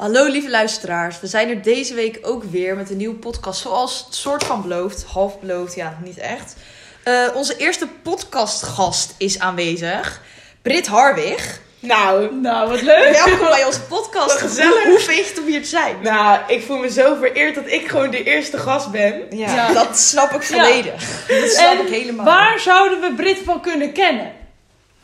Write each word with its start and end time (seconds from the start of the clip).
Hallo 0.00 0.26
lieve 0.26 0.50
luisteraars, 0.50 1.20
we 1.20 1.26
zijn 1.26 1.48
er 1.48 1.62
deze 1.62 1.94
week 1.94 2.18
ook 2.22 2.44
weer 2.44 2.76
met 2.76 2.90
een 2.90 2.96
nieuwe 2.96 3.14
podcast. 3.14 3.60
Zoals 3.60 4.04
het 4.06 4.14
soort 4.14 4.44
van 4.44 4.62
beloofd, 4.62 5.04
half 5.04 5.40
beloofd, 5.40 5.74
ja, 5.74 5.98
niet 6.04 6.18
echt. 6.18 6.56
Eh, 7.02 7.28
onze 7.34 7.56
eerste 7.56 7.86
podcastgast 8.02 9.14
is 9.18 9.38
aanwezig, 9.38 10.20
Brit 10.62 10.86
Harwig. 10.86 11.60
Nou, 11.78 12.34
Nou, 12.34 12.68
wat 12.68 12.82
leuk. 12.82 13.22
Welkom 13.24 13.48
bij 13.48 13.64
onze 13.64 13.80
podcast. 13.80 14.26
Wat 14.32 14.40
gezellig. 14.50 14.82
Hoe, 14.82 14.90
hoe 14.90 14.98
vind 15.00 15.18
je 15.18 15.24
het 15.32 15.38
om 15.40 15.46
hier 15.46 15.62
te 15.62 15.68
zijn? 15.68 15.96
nou, 16.02 16.40
ik 16.46 16.62
voel 16.62 16.76
me 16.78 16.90
zo 16.90 17.14
vereerd 17.14 17.54
dat 17.54 17.66
ik 17.66 17.88
gewoon 17.88 18.10
de 18.10 18.22
eerste 18.24 18.58
gast 18.58 18.90
ben. 18.90 19.22
Ja, 19.30 19.54
Ja. 19.54 19.72
dat 19.72 19.98
snap 19.98 20.30
ik 20.32 20.42
volledig. 20.42 21.26
Dat 21.28 21.50
snap 21.50 21.72
En 21.78 21.86
ik 21.86 21.92
helemaal. 21.92 22.24
waar 22.24 22.58
zouden 22.60 23.00
we 23.00 23.14
Brit 23.14 23.38
van 23.44 23.60
kunnen 23.60 23.92
kennen? 23.92 24.32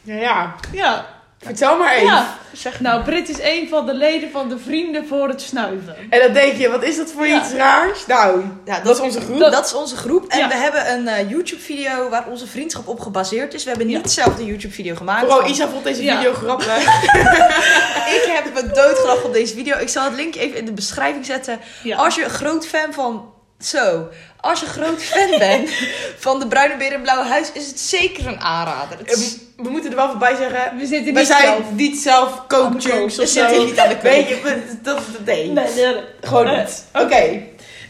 Ja, 0.03 0.15
ja. 0.15 0.55
Ja. 0.73 1.15
Vertel 1.41 1.79
maar 1.79 1.95
even. 1.95 2.07
ja. 2.07 2.39
Zeg 2.53 2.81
Nou, 2.81 3.03
Brit 3.05 3.29
is 3.29 3.41
een 3.41 3.69
van 3.69 3.87
de 3.87 3.95
leden 3.95 4.31
van 4.31 4.49
de 4.49 4.59
Vrienden 4.59 5.07
voor 5.09 5.29
het 5.29 5.41
Snuiven. 5.43 5.97
En 6.11 6.21
dan 6.21 6.33
denk 6.33 6.57
je, 6.57 6.69
wat 6.71 6.83
is 6.83 6.97
dat 6.97 7.11
voor 7.11 7.27
Ja. 7.27 7.41
iets 7.43 7.53
raars? 7.53 8.07
Nou, 8.07 8.41
Ja, 8.65 8.81
dat 8.81 8.97
is 8.97 9.03
onze 9.03 9.21
groep. 9.21 9.39
Dat, 9.39 9.67
is 9.67 9.75
onze 9.75 9.97
groep. 9.97 10.27
En 10.29 10.39
Ja. 10.39 10.49
we 10.49 10.55
hebben 10.55 10.93
een 10.93 11.09
eh, 11.09 11.31
YouTube-video 11.31 12.09
waar 12.09 12.27
onze 12.29 12.47
vriendschap 12.47 12.89
op 12.89 13.01
gebaseerd 13.01 13.55
is. 13.55 13.63
We 13.63 13.69
hebben 13.69 13.87
niet 13.87 14.15
Ja. 14.15 14.23
zelf 14.25 14.37
de 14.37 14.45
YouTube-video 14.45 14.95
gemaakt. 14.95 15.31
Van- 15.33 15.47
Isa 15.47 15.69
vond 15.69 15.85
deze 15.85 16.03
Ja. 16.03 16.17
video 16.17 16.33
grappig. 16.33 16.77
Ik 18.17 18.31
heb 18.35 18.55
me 18.55 18.71
doodgelachen 18.75 19.25
op 19.25 19.33
deze 19.33 19.55
video. 19.55 19.77
Ik 19.79 19.89
zal 19.89 20.05
het 20.05 20.15
linkje 20.15 20.41
even 20.41 20.59
in 20.59 20.65
de 20.65 20.73
beschrijving 20.73 21.27
zetten. 21.27 21.61
Ja. 21.83 21.97
Als 21.97 22.15
je 22.15 22.25
een 22.25 22.31
groot 22.31 22.67
fan 22.67 22.93
van... 22.93 23.35
Zo. 23.61 24.09
Als 24.41 24.61
je 24.61 24.67
een 24.67 24.73
groot 24.73 25.03
fan 25.03 25.39
bent 25.49 25.71
van 26.19 26.39
de 26.39 26.47
Bruine 26.47 26.77
Beer 26.77 26.93
en 26.93 27.03
Blauwe 27.03 27.25
Huis... 27.25 27.53
is 27.53 27.67
het 27.67 27.81
zeker 27.81 28.27
een 28.27 28.41
aanrader. 28.41 28.99
Het 28.99 29.13
is- 29.17 29.37
we, 29.57 29.63
we 29.63 29.69
moeten 29.71 29.91
er 29.91 29.97
wel 29.97 30.09
voorbij 30.11 30.37
zeggen, 30.37 30.79
We 30.79 30.87
zitten 30.87 31.13
we 31.15 31.19
niet 31.19 31.29
zijn 31.29 31.43
zelf. 31.47 31.71
niet 31.73 31.99
zelf 31.99 32.47
kook. 32.47 32.75
of 32.75 32.85
We 32.85 33.11
zo. 33.11 33.25
zitten 33.25 33.65
niet 33.65 33.79
aan 33.79 33.89
de 33.89 33.95
kook. 33.95 34.03
Weet 34.03 34.29
je, 34.29 34.41
we- 34.43 34.63
dat, 34.83 34.97
dat, 35.13 35.25
nee. 35.25 35.47
Nee, 35.51 35.65
nee, 35.75 35.85
nee. 35.85 36.03
Gewoon 36.21 36.57
niet. 36.57 36.85
Oké. 36.95 37.41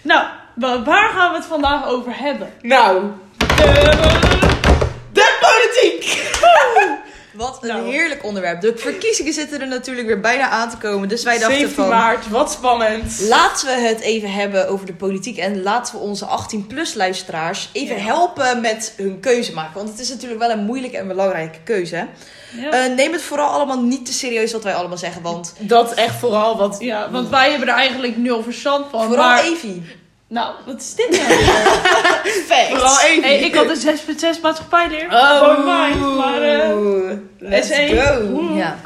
Nou, 0.03 0.27
wa- 0.55 0.83
waar 0.83 1.09
gaan 1.11 1.31
we 1.31 1.37
het 1.37 1.47
vandaag 1.47 1.87
over 1.87 2.13
hebben? 2.19 2.53
Nou, 2.63 3.03
de 5.13 5.37
politiek! 5.41 6.31
Wat 7.37 7.59
een 7.61 7.69
Nou. 7.69 7.91
heerlijk 7.91 8.25
onderwerp. 8.25 8.61
De 8.61 8.73
verkiezingen 8.77 9.33
zitten 9.33 9.61
er 9.61 9.67
natuurlijk 9.67 10.07
weer 10.07 10.21
bijna 10.21 10.49
aan 10.49 10.71
te 10.71 10.77
komen. 10.77 11.09
Dus 11.09 11.23
wij 11.23 11.39
dachten 11.39 11.57
17 11.59 11.77
van... 11.77 11.89
maart, 11.89 12.29
wat 12.29 12.51
spannend. 12.53 13.21
Laten 13.29 13.67
we 13.67 13.73
het 13.73 14.01
even 14.01 14.33
hebben 14.33 14.69
over 14.69 14.87
de 14.87 14.95
politiek. 14.95 15.37
En 15.39 15.63
laten 15.63 15.95
we 15.95 16.01
onze 16.01 16.27
18-plus 16.27 16.95
luisteraars 16.95 17.69
even 17.73 17.97
Ja. 17.97 18.03
helpen 18.03 18.61
met 18.61 18.93
hun 18.97 19.21
keuze 19.21 19.53
maken. 19.53 19.75
Want 19.75 19.89
het 19.89 19.99
is 19.99 20.09
natuurlijk 20.09 20.41
wel 20.41 20.51
een 20.51 20.65
moeilijke 20.65 20.97
en 20.97 21.09
belangrijke 21.09 21.59
keuze. 21.65 22.07
Ja. 22.61 22.71
Eh, 22.71 22.95
neem 22.95 23.13
het 23.13 23.23
vooral 23.23 23.49
allemaal 23.51 23.83
niet 23.83 24.07
te 24.07 24.13
serieus 24.13 24.53
wat 24.53 24.63
wij 24.65 24.75
allemaal 24.75 24.99
zeggen. 24.99 25.23
Want 25.23 25.55
Dat 25.59 25.95
echt 25.95 26.15
vooral 26.15 26.57
wat... 26.57 26.77
ja, 26.79 27.11
want 27.11 27.29
wij 27.29 27.51
hebben 27.51 27.69
er 27.69 27.75
eigenlijk 27.75 28.17
nul 28.17 28.43
verstand 28.43 28.87
van. 28.91 29.07
vooral 29.07 29.25
maar, 29.27 29.45
Evie. 29.45 29.83
Nou, 30.29 30.55
wat 30.67 30.81
is 30.81 30.95
dit 30.95 31.11
nou? 31.11 31.23
Facts. 32.49 32.69
Vooral 32.69 33.01
even. 33.01 33.23
hey, 33.23 33.39
ik 33.39 33.55
had 33.55 33.69
een 33.69 33.99
6.6 34.37 34.41
maatschappijleer. 34.43 35.07
Oh, 35.11 35.39
Voor 35.39 35.65
mij. 35.65 35.95
Maar 35.95 36.43
eh, 36.43 37.17
let's 37.39 37.71
S1. 37.71 37.89
go. 37.89 38.21
Oeh. 38.33 38.57
Ja. 38.57 38.77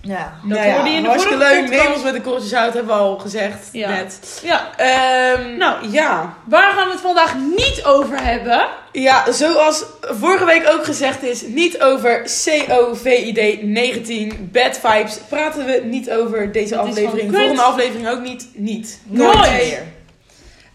Ja. 0.00 0.32
Dat 0.48 0.58
Nou 0.58 0.66
ja, 0.68 0.74
hoorde 0.74 0.90
je 0.90 0.96
in 0.96 1.02
de 1.02 1.08
hartstikke 1.08 1.38
vorige 1.38 1.54
leuk. 1.54 1.64
podcast. 1.64 1.84
Neem 1.84 1.94
ons 1.94 2.02
met 2.04 2.12
de 2.14 2.20
korreltjes 2.20 2.54
uit, 2.54 2.74
hebben 2.74 2.94
we 2.94 3.00
al 3.00 3.18
gezegd 3.18 3.68
Ja. 3.72 3.88
net. 3.90 4.40
ja, 4.44 4.70
Ehm, 4.76 5.56
Nou. 5.56 5.88
ja. 5.90 6.34
waar 6.44 6.72
gaan 6.72 6.86
we 6.86 6.92
het 6.92 7.00
vandaag 7.00 7.34
niet 7.56 7.84
over 7.84 8.22
hebben? 8.24 8.66
Ja, 8.92 9.32
zoals 9.32 9.84
vorige 10.00 10.44
week 10.44 10.68
ook 10.70 10.84
gezegd 10.84 11.22
is, 11.22 11.42
niet 11.42 11.82
over 11.82 12.22
COVID 12.24 13.62
19 13.62 14.48
bad 14.52 14.80
vibes 14.82 15.18
praten 15.28 15.64
we 15.66 15.80
niet 15.84 16.10
over 16.10 16.52
deze 16.52 16.74
Dat 16.74 16.86
aflevering. 16.86 17.34
Volgende 17.34 17.62
aflevering 17.62 18.08
ook 18.08 18.20
niet. 18.20 18.48
Niet. 18.54 19.00
Nooit 19.06 19.34
Nooit. 19.36 19.82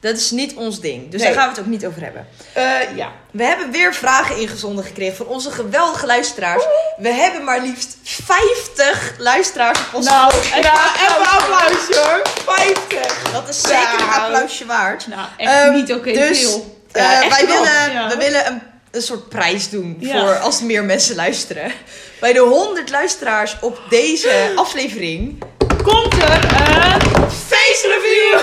Dat 0.04 0.18
is 0.18 0.32
niet 0.32 0.54
ons 0.56 0.80
ding. 0.80 1.12
Dus 1.12 1.22
Nee. 1.22 1.30
daar 1.34 1.40
gaan 1.42 1.50
we 1.50 1.56
het 1.56 1.66
ook 1.66 1.72
niet 1.72 1.86
over 1.86 2.02
hebben. 2.02 2.28
Eh, 2.54 2.64
ja. 2.96 3.12
We 3.32 3.44
hebben 3.44 3.72
weer 3.72 3.94
vragen 3.94 4.38
ingezonden 4.38 4.86
gekregen 4.86 5.16
van 5.16 5.26
onze 5.26 5.52
geweldige 5.52 6.06
luisteraars. 6.06 6.64
We 6.98 7.10
hebben 7.10 7.44
maar 7.44 7.62
liefst 7.62 7.98
50 8.04 9.14
luisteraars 9.18 9.80
op 9.80 9.94
ons 9.94 10.06
Nou, 10.06 10.34
Ja, 10.62 10.94
even 10.96 11.16
een 11.22 11.28
applausje 11.28 12.00
hoor. 12.00 12.22
50. 12.56 13.32
Dat 13.32 13.50
is 13.50 13.62
zeker 13.62 14.00
een 14.00 14.06
Nou. 14.06 14.22
applausje 14.22 14.66
waard. 14.66 15.08
Nou, 15.08 15.28
echt 15.38 15.52
Ehm, 15.52 15.74
niet 15.74 15.94
oké 15.94 16.12
dus- 16.12 16.40
veel. 16.40 16.78
Eh, 16.92 17.04
Ja, 17.22 17.30
wij 17.30 17.46
willen, 17.48 17.92
Ja. 17.94 18.08
we 18.10 18.16
willen 18.18 18.48
een, 18.48 18.62
een 18.92 19.02
soort 19.02 19.30
prijs 19.30 19.70
doen 19.70 19.98
Ja. 20.00 20.20
voor 20.20 20.38
als 20.38 20.60
er 20.60 20.66
meer 20.66 20.84
mensen 20.84 21.16
luisteren. 21.16 21.72
Bij 22.20 22.34
de 22.34 22.40
100 22.40 22.90
luisteraars 22.90 23.56
op 23.62 23.80
deze 23.90 24.52
aflevering. 24.56 25.44
Komt 25.84 26.14
er 26.14 26.32
een... 26.32 27.30
Face 27.48 27.88
review. 27.88 28.40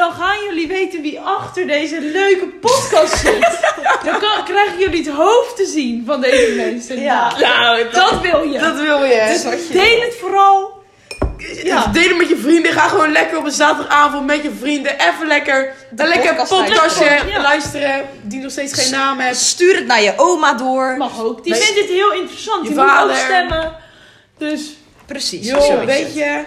Dan 0.00 0.12
gaan 0.12 0.44
jullie 0.48 0.68
weten 0.68 1.02
wie 1.02 1.20
achter 1.20 1.66
deze 1.66 2.00
leuke 2.00 2.46
podcast 2.46 3.16
zit. 3.18 3.58
Dan 4.04 4.18
kan- 4.18 4.44
krijgen 4.44 4.78
jullie 4.78 5.04
het 5.04 5.14
hoofd 5.14 5.56
te 5.56 5.66
zien 5.66 6.02
van 6.06 6.20
deze 6.20 6.52
mensen. 6.56 7.00
Ja. 7.00 7.32
Nou, 7.38 7.82
dat, 7.82 7.92
Dat 7.92 8.20
wil 8.20 8.42
je. 8.42 8.58
dat 8.58 8.80
wil 8.80 9.04
je. 9.04 9.26
Dus 9.28 9.44
wat 9.44 9.66
je 9.68 9.72
Deel 9.72 10.00
het 10.00 10.14
vooral. 10.20 10.82
Ja. 11.62 11.86
Deel 11.86 12.08
het 12.08 12.16
met 12.16 12.28
je 12.28 12.36
vrienden. 12.36 12.72
Ga 12.72 12.88
gewoon 12.88 13.12
lekker 13.12 13.38
op 13.38 13.44
een 13.44 13.50
zaterdagavond 13.50 14.26
met 14.26 14.42
je 14.42 14.50
vrienden. 14.60 14.92
Even 14.98 15.26
lekker 15.26 15.74
een 15.96 16.08
lekker 16.08 16.34
podcast 16.34 16.50
podcastje 16.50 17.04
luisteren. 17.04 17.28
Ja. 17.32 17.42
luisteren. 17.42 18.08
Die 18.22 18.40
nog 18.40 18.50
steeds 18.50 18.72
geen 18.82 18.90
naam 18.90 19.18
heeft. 19.18 19.38
Stuur 19.40 19.74
het 19.74 19.86
naar 19.86 20.02
je 20.02 20.12
oma 20.16 20.52
door. 20.54 20.94
Mag 20.98 21.22
ook. 21.22 21.44
Die 21.44 21.54
vindt 21.54 21.74
dit 21.74 21.88
heel 21.88 22.12
interessant. 22.12 22.62
Je 22.68 22.74
Die 22.74 22.78
moet 22.84 23.00
ook 23.02 23.14
stemmen. 23.16 23.76
Dus 24.38 24.60
Precies. 25.06 25.46
Joh, 25.46 25.84
weet 25.84 26.04
het. 26.04 26.14
je. 26.14 26.42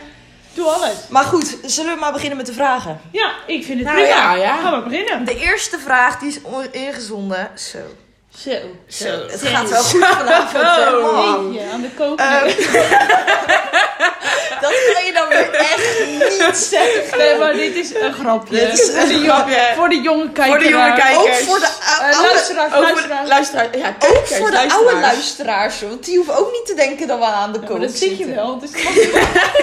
Doe 0.53 0.65
alles. 0.67 0.93
Maar 1.09 1.23
goed, 1.23 1.57
zullen 1.65 1.93
we 1.93 1.99
maar 1.99 2.11
beginnen 2.11 2.37
met 2.37 2.45
de 2.45 2.53
vragen? 2.53 3.01
Ja, 3.11 3.31
ik 3.47 3.63
vind 3.65 3.79
het 3.79 3.87
Nou 3.87 3.99
prima. 4.01 4.15
ja, 4.15 4.35
ja. 4.35 4.57
Gaan 4.61 4.83
we 4.83 4.89
beginnen. 4.89 5.25
De 5.25 5.37
eerste 5.39 5.79
vraag 5.79 6.19
die 6.19 6.29
is 6.29 6.41
on- 6.41 6.71
ingezonden. 6.73 7.49
Zo. 7.55 7.77
Zo. 8.37 8.51
Zo. 8.87 9.07
Het 9.27 9.41
gaat 9.47 9.69
wel 9.69 9.83
goed 9.83 10.05
vanavond. 10.05 10.65
Zo. 10.75 11.49
Beetje 11.49 11.69
aan 11.73 11.81
de 11.81 11.89
kook. 11.97 12.19
Ehm, 12.19 12.47
dat 14.63 14.93
kan 14.93 15.05
je 15.05 15.13
dan 15.13 15.27
weer 15.27 15.53
echt 15.53 16.05
niet 16.07 16.57
zeggen. 16.57 17.17
Nee, 17.17 17.37
maar 17.37 17.53
dit 17.53 17.75
is 17.75 17.95
een 17.95 18.13
grapje. 18.13 18.59
Dit 18.59 18.79
is 18.79 18.87
een 18.93 19.23
grapje. 19.23 19.71
Voor 19.75 19.89
de 19.89 20.01
jonge 20.01 20.31
kijkers. 20.31 20.47
Voor 20.47 20.59
de 20.63 20.69
jonge 20.69 20.93
kijkers. 20.95 21.17
Ook 21.17 21.33
voor 21.49 21.59
de 21.59 21.67
ou- 21.99 22.13
oude, 22.13 22.27
luisteraars, 22.27 23.27
luisteraars. 23.27 23.67
Ja, 23.77 23.95
ook 23.99 24.27
voor 24.27 24.51
de 24.51 24.71
oude 24.71 24.99
luisteraars. 24.99 25.81
Want 25.81 26.05
die 26.05 26.15
hoeven 26.15 26.37
ook 26.37 26.51
niet 26.51 26.65
te 26.65 26.73
denken 26.73 27.07
dat 27.07 27.17
we 27.19 27.25
aan 27.25 27.53
de 27.53 27.59
kook 27.59 27.69
maar 27.69 27.79
dat 27.87 27.97
zie 27.97 28.17
je 28.17 28.25
wel. 28.25 28.59
Dus 28.59 28.69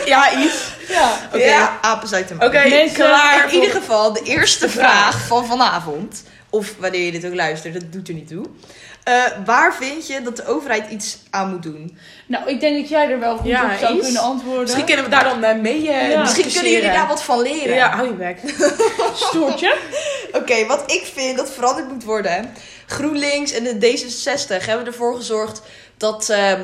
Ja, 0.05 0.39
iets. 0.39 0.55
ja. 0.89 1.12
Oké. 1.34 1.44
Ja, 1.44 1.78
apen 1.81 2.09
uit 2.12 2.28
de. 2.28 2.34
Oké, 2.34 2.69
Mensen, 2.69 2.94
klaar. 2.94 3.44
In 3.49 3.55
ieder 3.55 3.71
geval, 3.71 4.12
de 4.12 4.22
eerste 4.22 4.69
vraag 4.69 5.10
vraag. 5.10 5.27
van 5.27 5.47
vanavond, 5.47 6.22
of 6.50 6.69
wanneer 6.78 7.05
je 7.05 7.10
dit 7.10 7.27
ook 7.27 7.34
luistert, 7.34 7.75
dat 7.75 7.93
doet 7.93 8.09
er 8.09 8.15
niet 8.15 8.28
toe. 8.28 8.44
Eh, 9.05 9.15
waar 9.44 9.75
vind 9.75 10.06
je 10.06 10.22
dat 10.22 10.37
de 10.37 10.47
overheid 10.47 10.91
iets 10.91 11.19
aan 11.31 11.50
moet 11.50 11.62
doen? 11.62 11.99
Nou, 12.27 12.49
ik 12.49 12.61
denk 12.61 12.77
dat 12.81 12.88
jij 12.88 13.11
er 13.11 13.19
wel 13.19 13.37
goed 13.37 13.47
Ja, 13.47 13.65
op 13.72 13.78
zou 13.81 13.94
eens. 13.94 14.05
kunnen 14.05 14.22
antwoorden. 14.22 14.62
Misschien 14.62 14.84
kunnen 14.84 15.05
we 15.05 15.11
daar 15.11 15.25
dan 15.25 15.44
eh, 15.44 15.59
mee 15.61 15.83
Ja. 15.83 16.21
Misschien 16.21 16.53
kunnen 16.53 16.72
jullie 16.72 16.91
daar 16.91 17.06
wat 17.09 17.22
van 17.22 17.43
leren. 17.43 17.75
Ja, 17.75 17.91
hou 17.91 18.06
je 18.09 18.15
bek. 18.15 18.39
Stoortje. 19.28 19.77
Oké, 20.39 20.66
wat 20.66 20.93
ik 20.93 21.10
vind 21.15 21.37
dat 21.37 21.50
veranderd 21.50 21.89
moet 21.93 22.05
worden. 22.05 22.53
GroenLinks 22.87 23.53
en 23.53 23.65
de 23.65 23.75
D66 23.75 24.65
hebben 24.66 24.87
ervoor 24.87 25.16
gezorgd 25.16 25.62
dat. 25.97 26.28
ehm, 26.28 26.62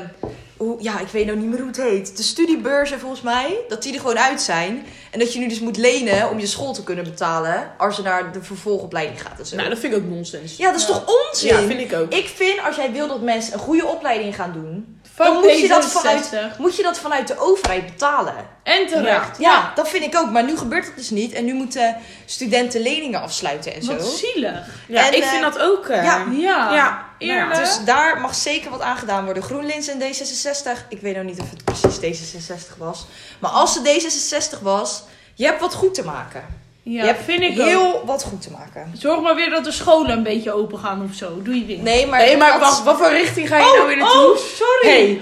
hoe, 0.57 0.75
ja, 0.79 0.99
ik 0.99 1.07
weet 1.07 1.25
nou 1.25 1.37
niet 1.37 1.47
meer 1.49 1.57
hoe 1.59 1.67
het 1.67 1.77
heet. 1.77 2.17
De 2.17 2.23
studiebeurzen 2.23 2.99
volgens 2.99 3.21
mij, 3.21 3.57
dat 3.67 3.83
die 3.83 3.93
er 3.93 3.99
gewoon 3.99 4.19
uit 4.19 4.41
zijn. 4.41 4.85
En 5.11 5.19
dat 5.19 5.33
je 5.33 5.39
nu 5.39 5.47
dus 5.47 5.59
moet 5.59 5.77
lenen 5.77 6.29
om 6.29 6.39
je 6.39 6.45
school 6.47 6.73
te 6.73 6.83
kunnen 6.83 7.03
betalen. 7.03 7.71
Als 7.77 7.95
je 7.95 8.01
naar 8.01 8.31
de 8.33 8.43
vervolgopleiding 8.43 9.21
gaat 9.21 9.39
en 9.39 9.45
zo. 9.45 9.55
Nou, 9.55 9.69
dat 9.69 9.79
vind 9.79 9.93
ik 9.93 9.99
ook 9.99 10.09
nonsens. 10.09 10.57
ja, 10.57 10.71
dat 10.71 10.79
is 10.81 10.87
Ja. 10.87 10.93
toch 10.93 11.05
onzin? 11.27 11.47
Ja, 11.49 11.61
vind 11.67 11.79
ik 11.79 11.93
ook. 11.93 12.13
Ik 12.13 12.27
vind 12.35 12.59
als 12.65 12.75
jij 12.75 12.91
wil 12.91 13.07
dat 13.07 13.21
mensen 13.21 13.53
een 13.53 13.59
goede 13.59 13.85
opleiding 13.85 14.35
gaan 14.35 14.53
doen, 14.53 14.96
dan 15.25 15.33
moet 15.33 15.59
je, 15.59 15.67
dat 15.67 15.85
D66. 15.85 15.91
vanuit, 15.91 16.31
moet 16.57 16.75
je 16.75 16.83
dat 16.83 16.99
vanuit 16.99 17.27
de 17.27 17.39
overheid 17.39 17.85
betalen. 17.85 18.35
En 18.63 18.87
terecht. 18.87 19.39
Ja, 19.39 19.71
dat 19.75 19.89
vind 19.89 20.03
ik 20.03 20.15
ook. 20.15 20.31
Maar 20.31 20.43
nu 20.43 20.57
gebeurt 20.57 20.85
dat 20.85 20.95
dus 20.95 21.09
niet. 21.09 21.33
En 21.33 21.45
nu 21.45 21.53
moeten 21.53 21.95
studenten 22.25 22.81
leningen 22.81 23.21
afsluiten 23.21 23.73
en 23.73 23.83
zo. 23.83 23.95
Wat 23.95 24.05
zielig. 24.05 24.65
Ja, 24.87 25.07
En, 25.07 25.13
ik 25.15 25.23
eh, 25.23 25.29
vind 25.29 25.41
dat 25.41 25.59
ook. 25.59 25.87
eh, 25.87 26.03
ja. 26.03 26.25
Ja. 26.31 26.73
Ja, 26.73 27.05
Eerlijk. 27.17 27.47
nou 27.47 27.53
ja. 27.53 27.65
Dus 27.65 27.85
daar 27.85 28.19
mag 28.21 28.35
zeker 28.35 28.69
wat 28.69 28.81
aan 28.81 28.97
gedaan 28.97 29.25
worden. 29.25 29.43
GroenLinks 29.43 29.87
en 29.87 30.01
D66. 30.01 30.87
Ik 30.89 31.01
weet 31.01 31.13
nou 31.13 31.25
niet 31.25 31.39
of 31.39 31.49
het 31.49 31.63
precies 31.63 32.21
D66 32.21 32.77
was. 32.77 33.05
Maar 33.39 33.51
als 33.51 33.75
het 33.75 33.87
D66 33.87 34.61
was, 34.61 35.03
je 35.33 35.45
hebt 35.45 35.61
wat 35.61 35.73
goed 35.73 35.93
te 35.93 36.05
maken. 36.05 36.65
Ja, 36.89 37.01
je 37.01 37.07
hebt 37.07 37.23
vind 37.23 37.41
ik 37.41 37.59
ook. 37.59 37.65
heel 37.65 38.01
wat 38.05 38.23
goed 38.23 38.41
te 38.41 38.51
maken. 38.51 38.91
Zorg 38.97 39.21
maar 39.21 39.35
weer 39.35 39.49
dat 39.49 39.63
de 39.63 39.71
scholen 39.71 40.11
een 40.11 40.23
beetje 40.23 40.51
open 40.51 40.79
gaan 40.79 41.07
of 41.09 41.15
zo. 41.15 41.41
Doe 41.43 41.55
je 41.59 41.65
ding. 41.65 41.81
Nee, 41.81 42.05
maar, 42.07 42.19
Nee, 42.19 42.37
maar 42.37 42.51
dat- 42.51 42.59
wacht, 42.59 42.83
wat 42.83 42.97
voor 42.97 43.09
richting 43.11 43.47
ga 43.47 43.57
je 43.57 43.63
oh, 43.63 43.73
nou 43.73 43.87
weer 43.87 43.97
naartoe? 43.97 44.31
oh, 44.31 44.37
sorry. 44.37 44.87
Hey, 44.95 45.21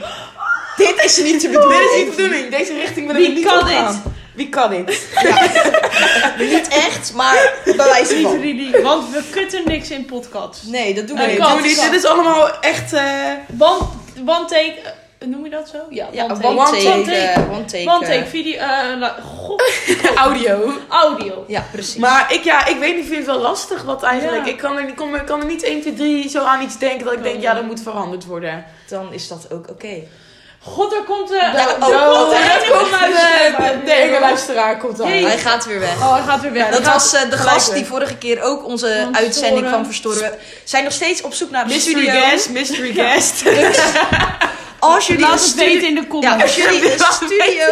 dit 0.78 1.04
is 1.04 1.18
niet 1.24 1.42
de 1.42 1.50
bedoeling. 1.50 1.82
dit 1.92 1.92
is 1.92 2.06
niet 2.06 2.16
de 2.16 2.22
bedoeling. 2.22 2.56
Deze 2.58 2.74
richting 2.74 3.12
wil 3.12 3.22
ik 3.24 3.34
niet 3.34 3.46
kan 3.46 3.60
opgaan. 3.60 4.04
Wie 4.36 4.50
kan 4.50 4.70
dit? 4.70 4.88
Niet 6.38 6.68
echt, 6.68 7.14
maar 7.14 7.54
bij 7.66 7.76
wijze 7.76 8.14
Niet 8.16 8.24
van. 8.24 8.42
really, 8.42 8.82
want 8.82 9.10
we 9.14 9.24
kutten 9.32 9.62
niks 9.66 9.90
in 9.92 10.06
podcasts. 10.06 10.64
Nee, 10.64 10.94
dat 10.94 11.08
doen 11.08 11.18
we 11.18 11.26
niet. 11.62 11.82
dit 11.82 11.94
is 11.94 12.06
allemaal 12.06 12.60
echt... 12.60 12.94
eh, 12.94 13.04
Want, 13.48 13.84
want 14.26 14.50
take, 14.50 14.74
noem 15.30 15.44
je 15.44 15.50
dat 15.50 15.70
zo? 15.70 15.78
Ja, 15.90 16.08
Ja, 16.12 16.24
one 16.24 16.48
one 16.48 16.66
take. 16.66 16.84
take. 16.84 16.90
One 16.92 17.04
take. 17.04 17.18
eh, 17.18 17.52
One 17.52 17.66
take. 17.66 17.90
One 17.90 18.06
eh, 18.06 18.12
take 18.18 18.26
video, 18.30 18.58
eh, 18.60 19.10
god, 19.38 19.64
Audio. 20.16 20.72
audio. 20.90 21.44
Ja, 21.48 21.66
precies. 21.72 21.96
Maar 21.96 22.34
ik, 22.34 22.44
ja, 22.44 22.66
ik 22.66 22.78
weet 22.80 22.96
niet, 22.96 23.06
vind 23.06 23.18
het 23.18 23.26
wel 23.26 23.40
lastig 23.40 23.84
wat 23.84 24.04
eigenlijk. 24.04 24.46
Ja. 24.46 24.52
Ik 24.52 24.58
kan 24.58 24.78
er, 24.78 24.86
niet- 24.86 24.96
kom, 24.96 25.16
ik 25.16 25.26
kan 25.26 25.40
er 25.40 25.46
niet 25.48 25.64
1, 25.64 25.82
2, 25.82 25.94
3 25.94 26.30
zo 26.30 26.44
aan 26.44 26.62
iets 26.62 26.78
denken 26.78 27.06
dat 27.06 27.14
ik 27.14 27.24
denk, 27.24 27.42
ja, 27.42 27.54
dat 27.54 27.64
moet 27.64 27.82
veranderd 27.82 28.26
worden. 28.26 28.66
dan 28.90 29.14
is 29.14 29.28
dat 29.28 29.48
ook 29.52 29.70
oké. 29.70 30.04
God, 30.68 30.94
er 30.94 31.04
komt 31.04 31.28
de... 31.28 31.36
Ja, 31.36 31.66
oh, 31.80 32.34
er 32.34 32.72
komt 32.72 32.90
de- 32.90 33.54
de, 33.58 33.64
de, 33.80 33.86
de 33.86 33.92
enge 33.92 34.20
luisteraar 34.20 34.78
komt 34.78 35.02
aan. 35.02 35.10
Jee. 35.10 35.26
Hij 35.26 35.38
gaat 35.38 35.66
weer 35.66 35.80
weg. 35.80 35.96
Oh, 35.98 36.14
hij 36.16 36.24
gaat 36.24 36.42
weer 36.42 36.52
weg. 36.54 36.70
Dat 36.70 36.86
was 36.86 37.14
eh, 37.14 37.30
de 37.30 37.38
gast 37.38 37.74
die 37.74 37.86
vorige 37.86 38.18
keer 38.18 38.42
ook 38.42 38.66
onze 38.66 39.08
uitzending 39.12 39.68
kwam 39.68 39.86
verstoren. 39.86 40.20
We 40.20 40.38
zijn 40.64 40.84
nog 40.84 40.94
steeds 40.94 41.22
op 41.22 41.34
zoek 41.34 41.50
naar 41.50 41.62
een 41.62 41.68
Mystery 41.68 42.02
studio. 42.04 42.22
guest, 42.22 42.50
mystery 42.50 42.94
guest. 42.94 43.44
Als 44.94 45.08
jullie 45.08 45.22
Laat 45.22 45.32
een 45.42 45.46
het 45.46 45.56
weten 45.56 45.88
in 45.88 45.96
de 45.96 46.02
Ja, 46.02 46.08
comments. 46.08 46.44
als 46.44 46.56
jullie 46.56 46.94
een 46.94 47.00
studio... 47.00 47.66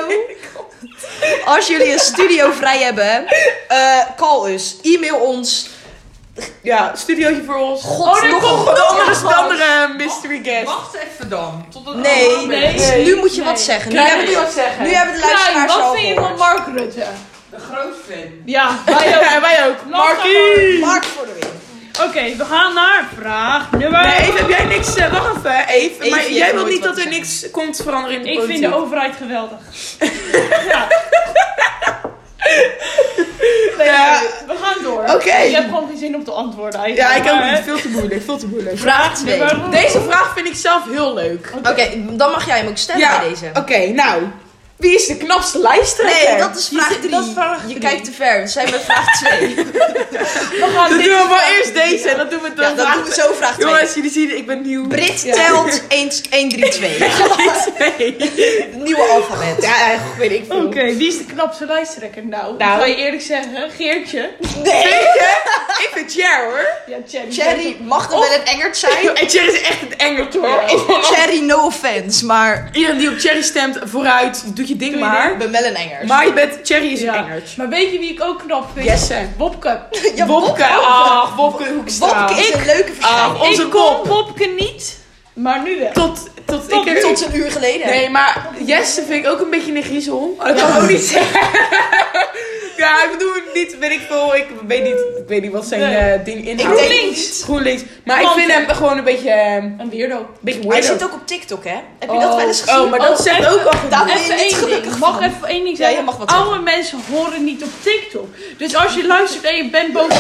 Als 1.45 1.67
jullie 1.67 1.91
een 1.93 1.99
studio 1.99 2.51
vrij 2.51 2.77
hebben, 2.83 3.25
eh, 3.67 3.99
call 4.15 4.51
us. 4.53 4.75
E-mail 4.81 5.15
ons. 5.15 5.69
Ja, 6.61 6.91
studiootje 6.95 7.43
voor 7.45 7.55
ons. 7.55 7.81
God, 7.83 8.07
Oh, 8.07 8.23
nog 8.31 8.41
komt 8.43 8.67
een 8.67 8.73
De 8.73 8.81
andere, 8.83 9.35
andere 9.35 9.93
mystery 9.97 10.39
guest. 10.43 10.65
Wacht 10.65 10.95
even 10.95 11.29
dan. 11.29 11.65
Tot 11.71 11.85
het 11.85 11.95
Nee, 11.95 12.47
nee. 12.47 13.05
nu 13.05 13.15
moet 13.15 13.35
je 13.35 13.41
Nee. 13.41 13.49
wat 13.49 13.59
zeggen. 13.61 13.91
Nu 13.91 13.97
hebben, 13.99 14.25
je 14.29 14.35
de, 14.35 14.41
wat 14.41 14.53
zeggen? 14.53 14.83
nu 14.83 14.89
hebben 14.93 15.13
de 15.15 15.19
Krijn, 15.21 15.33
luisteraars 15.35 15.73
wat 15.73 15.81
al 15.83 15.93
vind 15.93 16.07
je 16.07 16.13
van. 16.13 16.35
Mark 16.37 16.67
Rutte? 16.75 17.05
De 17.49 17.57
groot 17.71 17.95
fan. 18.09 18.31
Ja, 18.45 18.79
wij 18.85 19.17
ook. 19.17 19.41
Wij 19.41 19.67
ook. 19.67 19.75
Markie! 19.89 20.79
Mark 20.79 21.03
voor 21.03 21.25
de 21.25 21.33
win. 21.39 21.52
Oké, 22.03 22.35
we 22.35 22.45
gaan 22.45 22.73
naar 22.73 23.05
vraag 23.19 23.71
nummer... 23.71 24.01
Nee, 24.01 24.15
Eve, 24.17 24.37
heb 24.37 24.49
jij 24.49 24.65
niks... 24.65 24.95
eh, 24.95 25.11
wacht 25.11 25.35
even, 25.35 25.67
Eve. 25.67 25.73
Eve, 26.03 26.09
maar 26.09 26.23
je 26.23 26.33
jij 26.33 26.39
hebt 26.39 26.51
wilt 26.51 26.55
nooit 26.65 26.75
niet 26.75 26.85
wat 26.85 26.95
dat 26.95 27.03
te 27.03 27.09
er 27.09 27.15
niks 27.15 27.51
komt 27.51 27.81
veranderen 27.83 28.17
in 28.17 28.23
de 28.23 28.29
Ik 28.31 28.35
politiek? 28.37 28.57
vind 28.59 28.71
de 28.73 28.79
overheid 28.79 29.13
geweldig. 29.15 29.57
ja. 30.71 30.87
Nee, 33.77 33.87
Ja. 33.87 34.21
we 34.47 34.55
gaan 34.61 34.83
door. 34.83 35.03
Oké. 35.15 35.29
Ik 35.33 35.55
heb 35.55 35.63
gewoon 35.63 35.87
geen 35.87 35.97
zin 35.97 36.15
om 36.15 36.23
te 36.23 36.31
antwoorden 36.31 36.79
Ja, 36.79 36.85
eigenlijk. 36.85 37.25
ik 37.25 37.31
ook 37.31 37.39
Maar, 37.39 37.51
niet. 37.51 37.63
Veel 37.63 37.77
te 37.81 37.89
moeilijk, 37.89 38.23
veel 38.23 38.37
te 38.37 38.47
moeilijk. 38.47 38.79
Vraag 38.79 39.15
2. 39.15 39.37
nummer- 39.39 39.71
Deze 39.71 40.01
vraag 40.01 40.31
vind 40.35 40.47
ik 40.47 40.55
zelf 40.55 40.83
heel 40.89 41.13
leuk. 41.13 41.53
Oké, 41.69 41.89
dan 42.11 42.31
mag 42.31 42.45
jij 42.45 42.57
hem 42.57 42.67
ook 42.67 42.77
stellen 42.77 43.01
Ja, 43.01 43.19
bij 43.19 43.29
deze. 43.29 43.49
oké, 43.53 43.87
nou. 43.87 44.23
Wie 44.77 44.95
is 44.95 45.05
de 45.05 45.17
knapste 45.17 45.59
lijsttrekker? 45.59 46.29
Nee, 46.31 46.37
dat 46.39 46.57
is 46.57 46.67
vraag 46.73 46.87
Die- 46.87 46.97
3. 46.97 47.09
dat 47.09 47.25
is 47.25 47.31
vraag 47.33 47.61
Je 47.61 47.67
drie. 47.67 47.79
kijkt 47.79 48.03
te 48.05 48.11
ver. 48.11 48.41
We 48.41 48.47
zijn 48.47 48.69
bij 48.69 48.79
vraag 48.79 49.19
2. 49.19 49.55
We 49.55 50.69
gaan 50.75 50.89
Dan 50.89 50.97
dit 50.97 51.07
doen 51.07 51.17
we 51.17 51.25
maar 51.29 51.51
eerst 51.57 51.73
deze 51.73 52.09
en 52.09 52.17
dan 52.17 52.29
doen 52.29 52.41
we 52.41 52.53
dan 52.53 52.69
Ja, 52.69 52.73
dan 52.75 52.85
vraag 52.85 52.95
doen 52.95 53.03
we 53.03 53.13
zo 53.13 53.33
vraag 53.33 53.53
2. 53.57 53.65
Jongens, 53.67 53.93
jullie 53.93 54.11
zien, 54.11 54.37
ik 54.37 54.45
ben 54.47 54.61
nieuw. 54.61 54.87
Brit 54.87 55.21
Ja. 55.21 55.33
telt 55.33 55.81
1, 55.87 56.11
1 56.29 56.49
3, 56.49 56.69
2. 56.69 56.97
Nee. 57.79 58.15
Nieuwe 58.75 59.01
alfabet. 59.01 59.63
Ja, 59.63 59.99
weet 60.17 60.31
ik 60.31 60.43
veel. 60.47 60.65
Oké, 60.65 60.93
wie 60.95 61.07
is 61.07 61.17
de 61.17 61.25
knapste 61.25 61.65
lijsttrekker? 61.65 62.25
Nou, 62.25 62.57
Nou. 62.57 62.79
ga 62.79 62.85
je 62.85 62.95
eerlijk 62.95 63.21
zeggen, 63.23 63.71
Geertje. 63.77 64.29
Nee. 64.63 64.63
Weet 64.63 64.83
je? 65.13 65.31
Ik 65.83 65.89
vind 65.93 66.11
Cher 66.13 66.43
hoor. 66.43 66.67
Ja, 66.85 66.97
Cherry. 67.07 67.31
Cherry 67.31 67.77
mag 67.81 68.09
dan 68.09 68.19
wel 68.19 68.33
een 68.33 68.45
Engert 68.45 68.77
zijn. 68.77 69.07
En 69.23 69.29
Cherry 69.29 69.47
is 69.53 69.61
echt 69.61 69.79
het 69.81 69.95
Engels 69.95 70.35
hoor. 70.35 70.61
Cherry, 71.03 71.39
no 71.39 71.65
offense. 71.65 72.25
Maar 72.25 72.69
Iedereen 72.71 72.97
die 72.97 73.09
op 73.09 73.19
Cherry 73.19 73.41
stemt, 73.41 73.77
vooruit, 73.83 74.43
doet 74.67 74.71
je 74.71 74.77
ding 74.77 74.91
Doe 74.91 75.01
je 75.01 75.07
maar. 75.07 75.31
ik 75.31 75.37
ben 75.37 75.51
wel 75.51 75.63
een 75.63 75.75
Engert. 75.75 76.07
Maar 76.07 76.25
je 76.25 76.33
bent, 76.33 76.59
Cherry 76.63 76.91
is 76.91 76.99
Ja. 77.01 77.17
een 77.17 77.25
Engels. 77.29 77.55
Maar 77.55 77.69
weet 77.69 77.91
je 77.91 77.99
wie 77.99 78.11
ik 78.11 78.21
ook 78.23 78.39
knap 78.45 78.69
vind? 78.73 78.85
Jesse. 78.85 79.27
Bobke. 79.37 79.79
Ja, 80.15 80.25
Bobke. 80.25 80.65
Ach, 80.65 81.35
Bobke 81.35 81.63
Hoekstra. 81.75 82.25
Bobke 82.27 82.41
is 82.41 82.53
een 82.53 82.65
leuke 82.65 82.91
verschijning. 82.93 83.39
Onze 83.41 83.61
ik 83.61 83.69
kon 83.69 83.81
kop. 83.95 84.05
Bobke 84.07 84.45
niet, 84.59 84.97
maar 85.33 85.61
nu 85.63 85.79
wel. 85.79 85.91
Tot, 85.91 86.29
tot, 86.45 86.69
Tot- 86.69 86.87
ik 86.87 86.97
Tot 86.99 87.25
een 87.25 87.35
uur 87.35 87.51
geleden. 87.51 87.87
Nee, 87.87 88.09
maar 88.09 88.47
Jesse 88.65 89.03
vind 89.03 89.25
ik 89.25 89.31
ook 89.31 89.39
een 89.41 89.49
beetje 89.49 89.75
een 89.75 89.83
griezel. 89.83 90.35
Dat 90.43 90.55
kan 90.61 90.69
ik 90.69 90.81
ook 90.83 90.89
niet 90.89 91.01
zeggen. 91.01 91.41
ja, 92.77 93.03
ik 93.03 93.09
bedoel 93.11 93.33
niet, 93.53 93.77
weet 93.79 93.91
ik 93.91 94.01
veel. 94.09 94.35
Ik 94.35 94.47
weet 94.67 94.83
niet, 94.83 94.93
ik 95.17 95.23
weet 95.27 95.41
niet 95.41 95.51
wat 95.51 95.65
zijn 95.65 95.81
Nee. 95.81 95.95
eh, 95.95 96.25
ding 96.25 96.47
inhoudt. 96.47 96.77
denk 96.79 96.89
GroenLinks. 96.89 97.43
GroenLinks. 97.43 97.81
Maar 98.05 98.21
Want- 98.21 98.37
ik 98.37 98.43
vind 98.43 98.53
hem 98.53 98.75
gewoon 98.75 98.97
een 98.97 99.03
beetje, 99.03 99.29
eh, 99.29 99.53
een 99.55 99.75
Een 99.79 99.89
weirdo. 99.89 100.25
beetje 100.39 100.67
Hij 100.69 100.81
zit 100.81 101.03
ook 101.03 101.13
op 101.13 101.27
TikTok, 101.27 101.63
hè? 101.63 101.77
Heb 101.99 102.11
je 102.11 102.19
dat 102.19 102.35
wel 102.35 102.47
eens 102.47 102.61
gezien? 102.61 102.79
Oh, 102.81 102.89
maar 102.89 102.99
dat 102.99 103.09
Oh, 103.09 103.15
zegt 103.25 103.47
ook 103.47 103.73
en 103.73 103.89
daar 103.89 104.07
Even 104.07 104.21
niet 104.21 104.39
één 104.41 104.53
gelukkig 104.53 104.89
ding. 104.89 104.97
Mag 104.99 105.13
van. 105.13 105.23
even 105.23 105.47
één 105.47 105.63
ding 105.63 105.77
Ja, 105.77 105.83
zeggen? 105.83 105.97
je 105.97 106.03
mag 106.03 106.17
wat 106.17 106.31
Oude 106.31 106.59
mensen 106.59 106.99
horen 107.11 107.43
niet 107.43 107.63
op 107.63 107.69
TikTok. 107.81 108.27
Dus 108.57 108.75
als 108.75 108.93
je 108.93 109.05
luistert 109.07 109.43
en 109.43 109.55
je 109.55 109.69
bent 109.69 109.93
boos... 109.93 110.11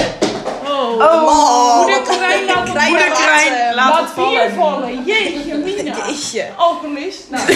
Oh, 0.65 0.71
Oh, 0.89 1.77
moeder 1.77 1.95
wat- 2.05 2.17
Krijn 2.17 2.45
laat 2.45 2.69
Krijn 2.71 2.89
Moeder 2.89 3.07
laat, 3.09 3.21
Krijn 3.21 3.53
laat 3.75 3.75
laat 3.75 3.99
het 3.99 4.09
vallen. 4.15 4.29
bier 4.47 4.51
vallen. 4.59 5.03
Jeetje, 5.05 5.53
Mina. 5.55 5.95
Jeetje. 6.07 6.45
Alcoholist. 6.57 7.19
Nou, 7.29 7.43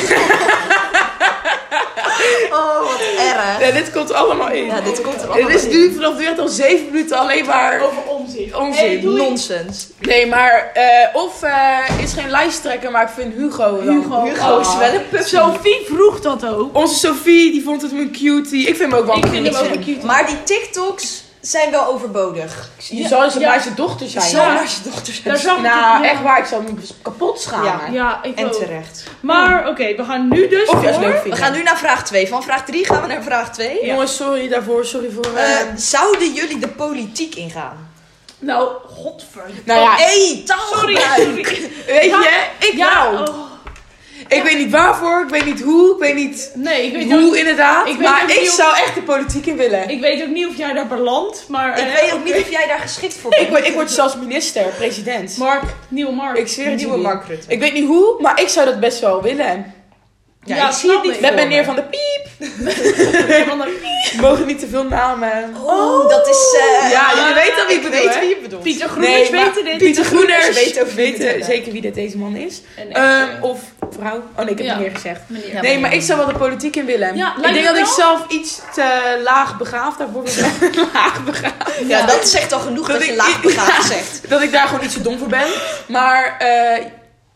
Oh, 2.51 2.79
wat 2.79 2.99
erg. 3.19 3.59
Ja, 3.59 3.66
dit 3.83 3.91
komt 3.91 4.13
allemaal 4.13 4.51
in. 4.51 4.65
Ja, 4.65 4.81
dit 4.81 5.01
komt 5.01 5.15
er 5.15 5.21
Dit 5.21 5.29
allemaal 5.29 5.49
is 5.51 5.63
in. 5.63 5.69
nu 5.69 5.93
vanaf 5.93 6.17
nu 6.17 6.25
echt 6.25 6.39
al 6.39 6.47
zeven 6.47 6.85
minuten 6.91 7.17
alleen 7.17 7.45
maar 7.45 7.81
over 7.81 8.03
onzin. 8.07 8.55
onzin. 8.55 8.85
Hey. 8.85 9.01
Nonsens. 9.03 9.87
Nee, 9.99 10.25
maar 10.27 10.71
eh, 10.73 11.15
of 11.15 11.43
eh, 11.43 11.77
is 12.03 12.13
geen 12.13 12.29
lijsttrekker, 12.29 12.91
maar 12.91 13.03
ik 13.03 13.09
vind 13.15 13.33
Hugo 13.33 13.83
dan. 13.85 13.95
Hugo. 13.95 14.23
Hugo 14.23 14.59
is 14.59 14.77
wel 14.77 14.93
een 14.93 15.09
puppy. 15.09 15.25
Sophie 15.27 15.85
vroeg 15.85 16.19
dat 16.21 16.45
ook. 16.45 16.75
Onze 16.77 16.95
Sophie, 16.95 17.51
die 17.51 17.63
vond 17.63 17.81
het 17.81 17.91
een 17.91 18.11
cutie. 18.11 18.67
Ik 18.67 18.75
vind 18.75 18.91
hem 18.91 18.99
ook 18.99 19.05
wel 19.05 19.17
Ik 19.17 19.23
een 19.23 19.29
vind 19.29 19.45
hem 19.45 19.53
cutie. 19.55 19.69
ook 19.69 19.75
een 19.75 19.83
cute. 19.93 20.05
Maar 20.05 20.25
die 20.27 20.43
TikToks 20.43 21.23
zijn 21.41 21.71
wel 21.71 21.85
overbodig. 21.85 22.69
Je 22.89 23.07
zou 23.07 23.29
ze 23.29 23.39
Ja. 23.39 23.49
maar 23.49 23.61
zijn 23.61 23.75
dochter 23.75 24.07
zijn. 24.09 24.23
Zo 24.29 24.37
Ja. 24.37 24.53
naar 24.53 24.67
zijn 24.67 24.83
dochter 24.83 25.13
zijn. 25.13 25.23
Daar 25.25 25.37
zag 25.37 25.55
ik 25.57 25.61
Nou, 25.63 26.03
ja. 26.03 26.09
echt 26.11 26.21
waar, 26.21 26.39
ik 26.39 26.45
zou 26.45 26.63
hem 26.65 26.79
kapot 27.01 27.41
schamen. 27.41 27.91
Ja, 27.93 28.19
ik 28.23 28.37
En 28.39 28.45
ook. 28.45 28.53
terecht. 28.53 29.03
Maar 29.19 29.67
oké, 29.69 29.95
we 29.95 30.03
gaan 30.03 30.27
nu 30.29 30.47
dus 30.47 30.67
Of 30.69 30.81
juist 30.83 30.99
voor- 30.99 31.07
leuk 31.07 31.23
We 31.23 31.35
gaan 31.35 31.53
nu 31.53 31.63
naar 31.63 31.77
vraag 31.77 32.03
2. 32.05 32.27
Van 32.27 32.43
vraag 32.43 32.65
3 32.65 32.85
gaan 32.85 33.01
we 33.01 33.07
naar 33.07 33.23
vraag 33.23 33.51
2. 33.53 33.79
Ja. 33.81 33.87
Jongens, 33.93 34.15
sorry 34.15 34.47
daarvoor, 34.47 34.85
sorry 34.85 35.09
voor... 35.11 35.35
eh, 35.35 35.55
zouden 35.75 36.33
jullie 36.33 36.59
de 36.59 36.67
politiek 36.67 37.35
ingaan? 37.35 37.89
Nou, 38.39 38.69
godverdomme. 38.95 39.61
nou 39.65 39.79
ja, 39.79 39.95
Hey, 39.95 40.43
Sorry. 40.73 40.93
weet 41.87 42.05
Ja, 42.05 42.19
je, 42.19 42.45
ik 42.59 42.73
Ja, 42.73 42.93
nou. 43.11 43.27
oh, 43.29 43.35
Ik 44.27 44.43
weet 44.43 44.57
niet 44.57 44.71
waarvoor, 44.71 45.21
ik 45.23 45.29
weet 45.29 45.45
niet 45.45 45.61
hoe, 45.61 45.93
ik 45.93 45.99
weet 45.99 46.15
niet 46.15 46.51
nee, 46.55 46.85
ik 46.85 46.93
weet, 46.93 47.11
hoe 47.11 47.27
ook, 47.27 47.35
inderdaad. 47.35 47.87
ik 47.87 47.99
maar 47.99 48.23
ik 48.31 48.39
of- 48.41 48.47
zou 48.55 48.75
echt 48.75 48.95
de 48.95 49.01
politiek 49.01 49.45
in 49.45 49.57
willen. 49.57 49.89
ik 49.89 49.99
weet 49.99 50.21
ook 50.21 50.27
niet 50.29 50.47
of 50.47 50.57
jij 50.57 50.73
daar 50.73 50.87
belandt, 50.87 51.45
maar... 51.47 51.79
Ik 51.79 51.85
eh, 51.87 52.01
weet 52.01 52.13
ook 52.13 52.23
niet 52.23 52.33
of 52.35 52.49
jij 52.49 52.67
daar 52.67 52.79
geschikt 52.79 53.13
voor 53.13 53.31
Ik 53.33 53.37
bent. 53.37 53.49
word, 53.49 53.67
ik 53.67 53.73
word 53.73 53.91
zelfs 53.91 54.15
minister, 54.17 54.63
president. 54.77 55.37
Mark, 55.37 55.63
nieuwe 55.87 56.11
Mark. 56.11 56.37
Ik 56.37 56.47
zweer 56.47 56.75
Nieuwe. 56.75 56.97
Mark 56.97 57.27
Rutte. 57.27 57.45
Ik 57.51 57.59
weet 57.59 57.73
niet 57.73 57.87
hoe, 57.87 58.21
maar 58.21 58.41
ik 58.41 58.47
zou 58.49 58.65
dat 58.65 58.79
best 58.79 58.99
wel 58.99 59.21
willen. 59.21 59.75
Ja, 60.43 60.55
Ja, 60.55 60.67
ik 60.67 60.73
zie 60.75 60.91
het 60.91 61.03
niet 61.03 61.13
ik. 61.15 61.19
Met 61.21 61.35
meneer 61.35 61.59
me. 61.59 61.65
van 61.65 61.75
de 61.75 61.83
piep. 61.83 62.25
Van 63.47 63.57
de- 63.57 64.15
mogen 64.21 64.45
niet 64.45 64.59
te 64.59 64.67
veel 64.67 64.83
namen. 64.83 65.55
Oh, 65.65 66.09
dat 66.09 66.27
is... 66.27 66.57
eh, 66.81 66.91
Ja, 66.91 67.11
jullie 67.15 67.33
weten 67.33 67.61
al 67.61 67.67
wie 67.67 67.75
ik 67.75 67.81
bedoel, 67.83 67.99
weet 68.05 68.19
wie 68.19 68.29
je 68.29 68.37
bedoelt. 68.41 68.63
Pieter 68.63 68.89
Groeners 68.89 69.29
maar 69.29 69.43
weten 69.45 69.65
dit. 69.65 69.77
Pieter 69.77 70.03
Groeners 70.05 70.53
weten, 70.53 70.95
weten 70.95 71.27
hebben. 71.27 71.45
zeker 71.45 71.71
wie 71.71 71.81
dit 71.81 71.93
deze 71.93 72.17
man 72.17 72.35
is. 72.35 72.61
Echte 72.91 73.37
of 73.41 73.59
vrouw. 73.99 74.15
Oh 74.35 74.43
nee, 74.43 74.49
ik 74.49 74.57
heb 74.57 74.67
Ja. 74.67 74.73
het 74.73 74.81
meer 74.81 74.91
gezegd. 74.91 75.19
meneer. 75.27 75.53
Ja, 75.53 75.61
Nee, 75.61 75.79
maar 75.79 75.93
ik 75.93 76.01
zou 76.01 76.17
wel 76.17 76.27
de 76.27 76.37
politiek 76.37 76.75
in 76.75 76.85
willen. 76.85 77.15
Ja, 77.15 77.35
ik 77.37 77.53
denk 77.53 77.65
dat 77.65 77.77
ik 77.77 77.85
zelf 77.85 78.19
iets 78.27 78.59
te 78.73 79.19
laag 79.23 79.57
begaafd 79.57 79.97
daarvoor 79.97 80.23
ben. 80.23 80.33
laag 80.93 81.23
begaafd. 81.23 81.55
Ja, 81.87 82.05
dat 82.05 82.27
zegt 82.29 82.53
al 82.53 82.59
genoeg 82.59 82.87
dat, 82.87 82.97
Dat 82.97 83.05
je 83.05 83.11
ik- 83.11 83.17
laagbegaafd 83.17 83.87
zegt. 83.93 84.29
Dat 84.29 84.41
ik 84.41 84.51
daar 84.51 84.67
gewoon 84.67 84.83
iets 84.83 84.93
te 84.93 85.01
dom 85.01 85.17
voor 85.17 85.27
ben. 85.27 85.47
Maar 85.87 86.35
eh, 86.39 86.85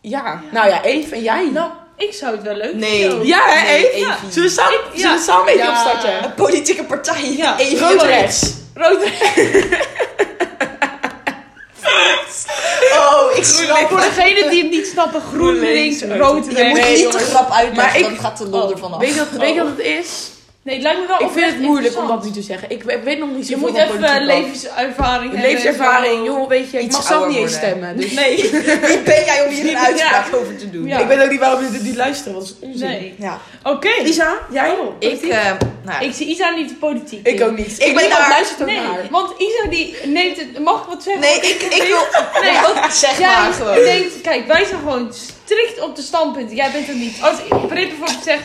ja, 0.00 0.40
nou 0.50 0.68
ja, 0.68 0.82
Eve 0.82 1.14
en 1.14 1.22
jij. 1.22 1.50
Nou, 1.52 1.70
ik 1.96 2.12
zou 2.14 2.32
het 2.32 2.42
wel 2.42 2.54
leuk 2.54 2.74
Nee. 2.74 3.00
vinden. 3.08 3.26
ja, 3.26 3.42
hè, 3.46 3.62
Nee, 3.62 3.90
Eve? 3.90 3.96
Evie. 4.10 4.30
Zullen 4.30 4.48
we 4.48 4.54
samen, 4.54 4.72
Ik- 4.92 5.00
zullen 5.00 5.16
we 5.16 5.22
samen 5.22 5.56
Ja. 5.56 5.68
opstarten? 5.70 6.24
Een 6.24 6.34
politieke 6.34 6.84
partij. 6.84 7.32
Ja. 7.36 7.58
Even 7.58 7.78
Rood 7.88 7.92
rood. 8.00 8.02
rechts. 8.02 8.52
Rood. 8.74 8.98
Oh, 12.98 13.31
ik 13.31 13.31
Groen 13.46 13.88
Voor 13.88 14.00
degenen 14.00 14.50
die 14.50 14.62
het 14.62 14.70
niet 14.70 14.86
snappen, 14.86 15.20
GroenLinks, 15.20 15.96
GroenLinks, 15.98 16.26
rood, 16.28 16.44
Je 16.46 16.52
rechts. 16.52 16.68
moet 16.72 16.80
Nee, 16.82 16.96
niet 17.04 17.12
de 17.12 17.18
grap 17.18 17.50
uitleggen, 17.50 17.76
Maar 17.76 17.96
ik- 17.96 18.04
dan 18.04 18.16
gaat 18.24 18.38
de 18.38 18.48
lol 18.48 18.62
Oh, 18.62 18.70
ervan 18.70 18.92
af. 18.92 19.00
Weet 19.00 19.14
je, 19.14 19.18
wat, 19.18 19.28
weet 19.40 19.54
je 19.54 19.62
wat 19.62 19.72
het 19.76 19.86
is? 19.86 20.08
Nee, 20.64 20.74
het 20.74 20.82
lijkt 20.84 21.00
me 21.00 21.06
wel 21.06 21.20
Ik 21.20 21.30
vind 21.32 21.46
het 21.52 21.60
moeilijk 21.60 21.98
om 21.98 22.06
dat 22.06 22.24
nu 22.24 22.30
te 22.30 22.42
zeggen. 22.42 22.70
Ik, 22.70 22.82
ik 22.84 23.02
weet 23.02 23.18
nog 23.18 23.28
niet 23.30 23.48
Je 23.48 23.54
zoveel 23.54 23.68
moet 23.70 23.78
even 23.78 24.26
levenservaring 24.26 25.32
hebben. 25.32 25.50
Levenservaring, 25.50 26.16
Zo. 26.18 26.24
joh, 26.24 26.48
weet 26.48 26.70
je, 26.70 26.80
ik 26.80 26.92
mag 26.92 27.02
zelf 27.02 27.26
niet 27.26 27.36
eens 27.36 27.50
worden. 27.50 27.68
stemmen. 27.68 27.96
Dus 27.96 28.12
Nee. 28.12 28.36
Wie 28.88 28.98
ben 28.98 29.24
jij 29.24 29.44
om 29.46 29.52
hier 29.52 29.68
een 29.68 29.78
uitspraak 29.78 30.34
over 30.34 30.56
te 30.56 30.70
doen? 30.70 30.86
Ja. 30.86 30.98
ik 30.98 31.06
weet 31.06 31.20
ook 31.22 31.30
niet 31.30 31.40
waarom 31.40 31.62
jullie 31.64 31.80
niet 31.80 31.96
luisteren, 31.96 32.32
want 32.34 32.46
dat 32.48 32.56
is 32.60 32.66
onzin. 32.68 32.88
Nee. 32.88 33.14
Ja. 33.18 33.38
Oké. 33.62 33.88
Lisa, 34.02 34.38
jij? 34.50 34.70
Oh, 34.70 34.94
Ik, 34.98 35.22
eh, 35.22 35.44
nou, 35.44 35.58
ja. 35.86 36.00
Ik 36.00 36.14
zie 36.14 36.26
Isa 36.26 36.50
niet 36.50 36.68
de 36.68 36.74
politiek 36.74 37.26
Ik 37.26 37.42
ook 37.42 37.56
niet. 37.56 37.82
Ik 37.84 37.94
ben 37.94 38.08
daar- 38.10 38.28
luistert 38.28 38.60
ook 38.60 38.66
Nee, 38.66 38.80
naar. 38.80 39.06
want 39.10 39.32
Isa 39.38 39.68
die 39.70 39.96
neemt 40.04 40.36
het... 40.36 40.58
Mag 40.58 40.80
ik 40.82 40.88
wat 40.88 41.02
zeggen? 41.02 41.22
Nee, 41.22 41.36
ik, 41.36 41.62
ik 41.62 41.82
wil... 41.82 42.42
Nee, 42.42 42.52
wat 42.60 42.94
zeg 43.04 43.18
Jij 43.18 43.28
maar 43.34 43.52
gewoon. 43.52 43.78
kijk, 44.22 44.46
wij 44.46 44.64
zijn 44.64 44.78
gewoon 44.80 45.12
strikt 45.52 45.80
op 45.80 45.96
de 45.96 46.02
standpunten. 46.02 46.56
Jij 46.56 46.70
bent 46.70 46.86
het 46.86 46.96
niet. 46.96 47.22
Als 47.22 47.36
Brit 47.68 47.88
bijvoorbeeld 47.88 48.24
zegt, 48.24 48.44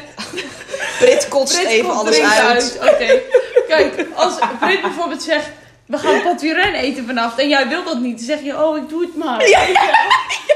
Brit 0.99 1.27
kotst 1.27 1.55
Brit 1.55 1.67
even 1.67 1.91
alles 1.91 2.19
uit. 2.19 2.77
Oké. 2.81 3.21
Kijk, 3.67 4.05
als 4.15 4.35
Brit 4.59 4.81
bijvoorbeeld 4.81 5.23
zegt, 5.23 5.45
we 5.85 5.97
gaan 5.97 6.21
paturen 6.21 6.73
eten 6.73 7.05
vanavond 7.05 7.39
en 7.41 7.49
jij 7.49 7.67
wil 7.67 7.83
dat 7.83 7.99
niet. 7.99 8.17
Dan 8.17 8.25
zeg 8.25 8.43
je, 8.43 8.63
oh, 8.63 8.77
ik 8.77 8.89
doe 8.89 9.01
het 9.01 9.15
maar. 9.15 9.49
Ja, 9.49 9.61
ja. 9.61 9.81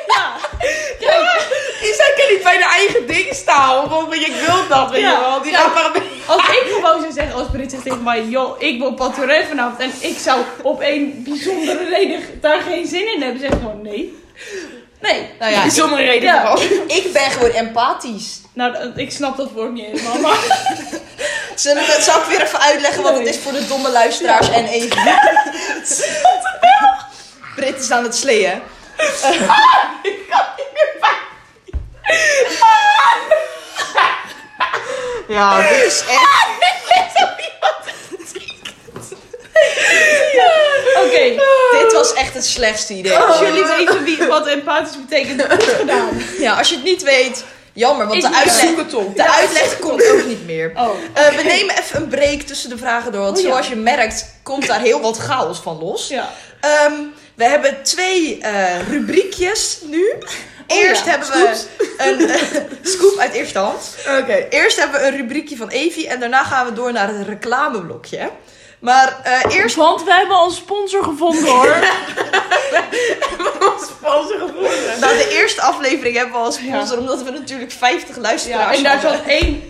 Ja. 0.07 1.27
Die 1.81 1.93
zijn 1.93 2.11
kan 2.17 2.25
niet 2.33 2.43
bij 2.43 2.57
de 2.57 2.69
eigen 2.77 3.07
dingen 3.07 3.35
staan. 3.35 3.89
Want 3.89 4.13
ik 4.13 4.33
wil 4.45 4.67
dat, 4.69 4.91
weet 4.91 5.01
Ja. 5.01 5.11
je 5.11 5.19
wel. 5.19 5.41
Die 5.41 5.51
Ja. 5.51 5.57
gaan 5.57 5.73
maar. 5.73 6.01
Als 6.25 6.41
ik 6.47 6.63
gewoon 6.73 7.01
zou 7.01 7.13
zeggen, 7.13 7.33
als 7.35 7.47
Brit 7.51 7.71
zegt 7.71 7.83
tegen 7.83 8.03
mij, 8.03 8.23
joh, 8.23 8.61
ik 8.61 8.79
wil 8.79 8.93
paturen 8.93 9.47
vanavond. 9.47 9.79
En 9.79 9.91
ik 9.99 10.17
zou 10.17 10.41
op 10.61 10.81
een 10.81 11.21
bijzondere 11.27 11.89
reden 11.89 12.19
daar 12.41 12.61
geen 12.61 12.85
zin 12.87 13.13
in 13.13 13.21
hebben. 13.21 13.39
Zeg 13.41 13.49
gewoon, 13.49 13.81
nee. 13.81 14.19
Nee. 15.01 15.29
Nou 15.39 15.51
ja, 15.51 15.63
ik, 15.65 15.71
Zonder 15.71 16.05
reden 16.05 16.21
Ja. 16.33 16.57
vooral. 16.57 16.61
ik 16.87 17.13
ben 17.13 17.31
gewoon 17.31 17.51
empathisch. 17.51 18.39
Nou, 18.53 18.91
ik 18.95 19.11
snap 19.11 19.37
dat 19.37 19.51
woord 19.51 19.71
niet 19.71 19.85
helemaal, 19.85 20.17
maar... 20.17 20.37
Zullen 21.55 21.85
we 21.85 21.91
het 21.91 22.03
zal 22.03 22.19
ik 22.19 22.25
weer 22.25 22.41
even 22.41 22.59
uitleggen 22.59 23.03
wat 23.03 23.17
het 23.17 23.27
is 23.27 23.37
voor 23.37 23.51
de 23.51 23.67
domme 23.67 23.91
luisteraars 23.91 24.49
en 24.49 24.65
even. 24.65 24.97
Brit 27.55 27.79
is 27.79 27.91
aan 27.91 28.03
het 28.03 28.15
sleeën. 28.15 28.61
Ja, 35.27 35.61
dit 35.69 35.83
is 35.85 36.03
echt. 36.07 36.49
Oké, 41.05 41.23
Dit 41.71 41.89
was 42.01 42.13
echt 42.13 42.33
het 42.33 42.45
slechtste 42.45 42.93
idee. 42.93 43.17
als 43.17 43.39
jullie 43.39 43.65
weten 43.65 44.03
wie, 44.03 44.23
wat 44.27 44.47
empathisch 44.47 44.97
betekent, 45.07 45.41
goed 45.51 45.63
gedaan. 45.79 46.09
Ja, 46.39 46.53
als 46.57 46.69
je 46.69 46.75
het 46.75 46.83
niet 46.83 47.03
weet, 47.03 47.43
jammer, 47.73 48.07
want 48.07 48.23
Ik 48.23 48.29
de 48.29 48.35
uitleg, 48.37 48.87
de 49.15 49.31
uitleg 49.31 49.79
komt 49.79 50.11
ook 50.11 50.25
niet 50.25 50.45
meer. 50.45 50.71
Oh, 50.75 50.89
Eh, 51.13 51.27
we 51.35 51.43
nemen 51.43 51.77
even 51.79 52.01
een 52.01 52.07
break 52.07 52.41
tussen 52.41 52.69
de 52.69 52.77
vragen 52.77 53.11
door, 53.11 53.21
want 53.21 53.37
Oh, 53.37 53.43
ja. 53.43 53.49
zoals 53.49 53.67
je 53.67 53.75
merkt, 53.75 54.25
komt 54.43 54.67
daar 54.67 54.79
heel 54.81 55.01
wat 55.01 55.17
chaos 55.17 55.59
van 55.59 55.79
los. 55.79 56.07
ja. 56.07 56.29
Ehm, 56.61 56.93
we 57.35 57.43
hebben 57.43 57.77
twee 57.83 58.37
eh, 58.41 58.87
rubriekjes 58.89 59.79
nu. 59.85 60.13
Eerst 60.67 61.01
Oh 61.01 61.05
ja, 61.07 61.11
hebben 61.11 61.29
we 61.29 61.65
een 61.97 62.29
eh, 62.29 62.41
scoop 62.93 63.17
uit 63.17 63.33
eerste 63.33 63.59
hand. 63.59 63.95
Oké. 64.19 64.45
Eerst 64.49 64.77
hebben 64.77 65.01
we 65.01 65.07
een 65.07 65.15
rubriekje 65.17 65.55
van 65.57 65.69
Evie 65.69 66.07
en 66.07 66.19
daarna 66.19 66.43
gaan 66.43 66.65
we 66.65 66.73
door 66.73 66.91
naar 66.91 67.07
het 67.07 67.27
reclameblokje. 67.27 68.29
Maar 68.81 69.19
eh, 69.23 69.55
eerst 69.55 69.75
Want 69.75 70.03
we 70.03 70.13
hebben 70.13 70.35
al 70.35 70.45
een 70.45 70.51
sponsor 70.51 71.03
gevonden 71.03 71.49
hoor. 71.49 71.75
Sponsor 73.81 74.39
gevonden. 74.47 74.99
Nou, 74.99 75.17
de 75.17 75.29
eerste 75.31 75.61
aflevering 75.61 76.15
hebben 76.15 76.33
we 76.33 76.39
al 76.39 76.51
sponsor, 76.51 76.97
omdat 76.97 77.23
we 77.23 77.31
natuurlijk 77.31 77.71
50 77.71 78.15
Ja, 78.15 78.21
luisteraars 78.21 78.77
en 78.77 78.83
daar 78.83 78.99
zat 78.99 79.21
één... 79.27 79.63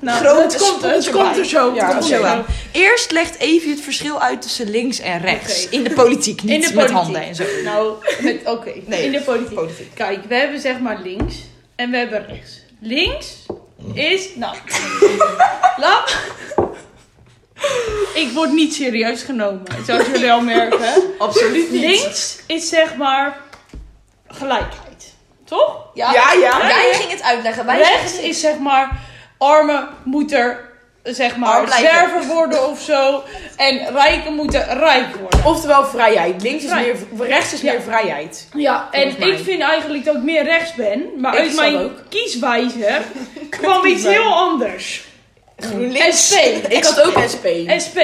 Nou, 0.00 0.24
Grote 0.24 0.42
het 0.42 0.56
komt, 0.56 0.82
het 0.82 1.02
sponsor 1.04 1.12
komt 1.12 1.36
er 1.36 1.44
zo. 1.44 1.74
Ja, 1.74 1.84
het 1.84 1.92
komt 1.92 2.04
oké. 2.04 2.14
er 2.14 2.20
zo 2.20 2.26
aan. 2.26 2.44
Eerst 2.72 3.10
legt 3.10 3.38
Evie 3.38 3.70
het 3.70 3.80
verschil 3.80 4.20
uit 4.20 4.42
tussen 4.42 4.70
links 4.70 4.98
en 4.98 5.20
rechts. 5.20 5.68
In 5.68 5.84
de 5.84 5.90
politiek, 5.90 6.42
niet 6.42 6.64
In 6.64 6.68
de 6.70 6.74
met 6.74 6.90
handen 6.90 7.22
en 7.22 7.34
zo. 7.34 7.44
Nou, 7.64 7.92
oké. 8.44 8.72
Nee, 8.84 9.04
in 9.04 9.12
de 9.12 9.20
politiek. 9.20 9.54
politiek. 9.54 9.90
Kijk, 9.94 10.24
we 10.24 10.34
hebben 10.34 10.60
zeg 10.60 10.78
maar 10.78 11.00
links 11.02 11.34
en 11.76 11.90
we 11.90 11.96
hebben 11.96 12.26
rechts. 12.26 12.60
Links 12.80 13.26
is, 13.94 14.28
nou, 14.34 14.56
laat. 15.76 16.16
Ik 18.14 18.30
word 18.34 18.52
niet 18.52 18.74
serieus 18.74 19.22
genomen, 19.22 19.62
zoals 19.86 20.06
jullie 20.06 20.32
al 20.32 20.40
merken. 20.40 21.02
Absoluut 21.18 21.70
niet. 21.70 21.80
Links 21.80 22.38
is 22.46 22.68
zeg 22.68 22.96
maar 22.96 23.36
gelijkheid, 24.28 25.14
toch? 25.44 25.84
Ja, 25.94 26.12
ja. 26.12 26.32
Jij 26.68 26.90
ging 26.92 27.10
het 27.10 27.22
uitleggen. 27.22 27.66
Wij 27.66 27.76
Rechts 27.78 28.18
is 28.18 28.40
zeg 28.40 28.58
maar 28.58 28.90
armen 29.38 29.88
moeten 30.04 30.58
zeg 31.02 31.36
maar 31.36 31.68
zwerver 31.68 32.26
worden 32.26 32.68
of 32.68 32.80
zo 32.80 33.22
en 33.56 33.92
rijken 33.92 34.34
moeten 34.34 34.64
rijk 34.78 35.16
worden. 35.16 35.44
Oftewel 35.44 35.84
vrijheid. 35.86 36.42
Links 36.42 36.64
is 36.64 36.70
Vrij. 36.70 36.94
meer, 37.12 37.26
rechts 37.28 37.52
is 37.52 37.60
Ja. 37.60 37.72
meer 37.72 37.82
vrijheid. 37.82 38.48
Ja, 38.54 38.88
en 38.90 39.14
mij. 39.18 39.28
ik 39.28 39.44
vind 39.44 39.62
eigenlijk 39.62 40.04
dat 40.04 40.14
ik 40.16 40.22
meer 40.22 40.44
rechts 40.44 40.74
ben. 40.74 41.04
Maar 41.18 41.34
Ik 41.34 41.40
uit 41.40 41.54
mijn 41.54 41.76
ook. 41.76 42.02
kieswijze 42.08 42.98
kwam 43.50 43.84
iets 43.86 44.04
heel 44.04 44.34
anders. 44.34 45.04
GroenLinks. 45.60 46.26
SP. 46.28 46.34
Ik 46.68 46.84
had 46.84 47.02
ook 47.02 47.18
SP. 47.32 47.46
SP. 47.84 47.98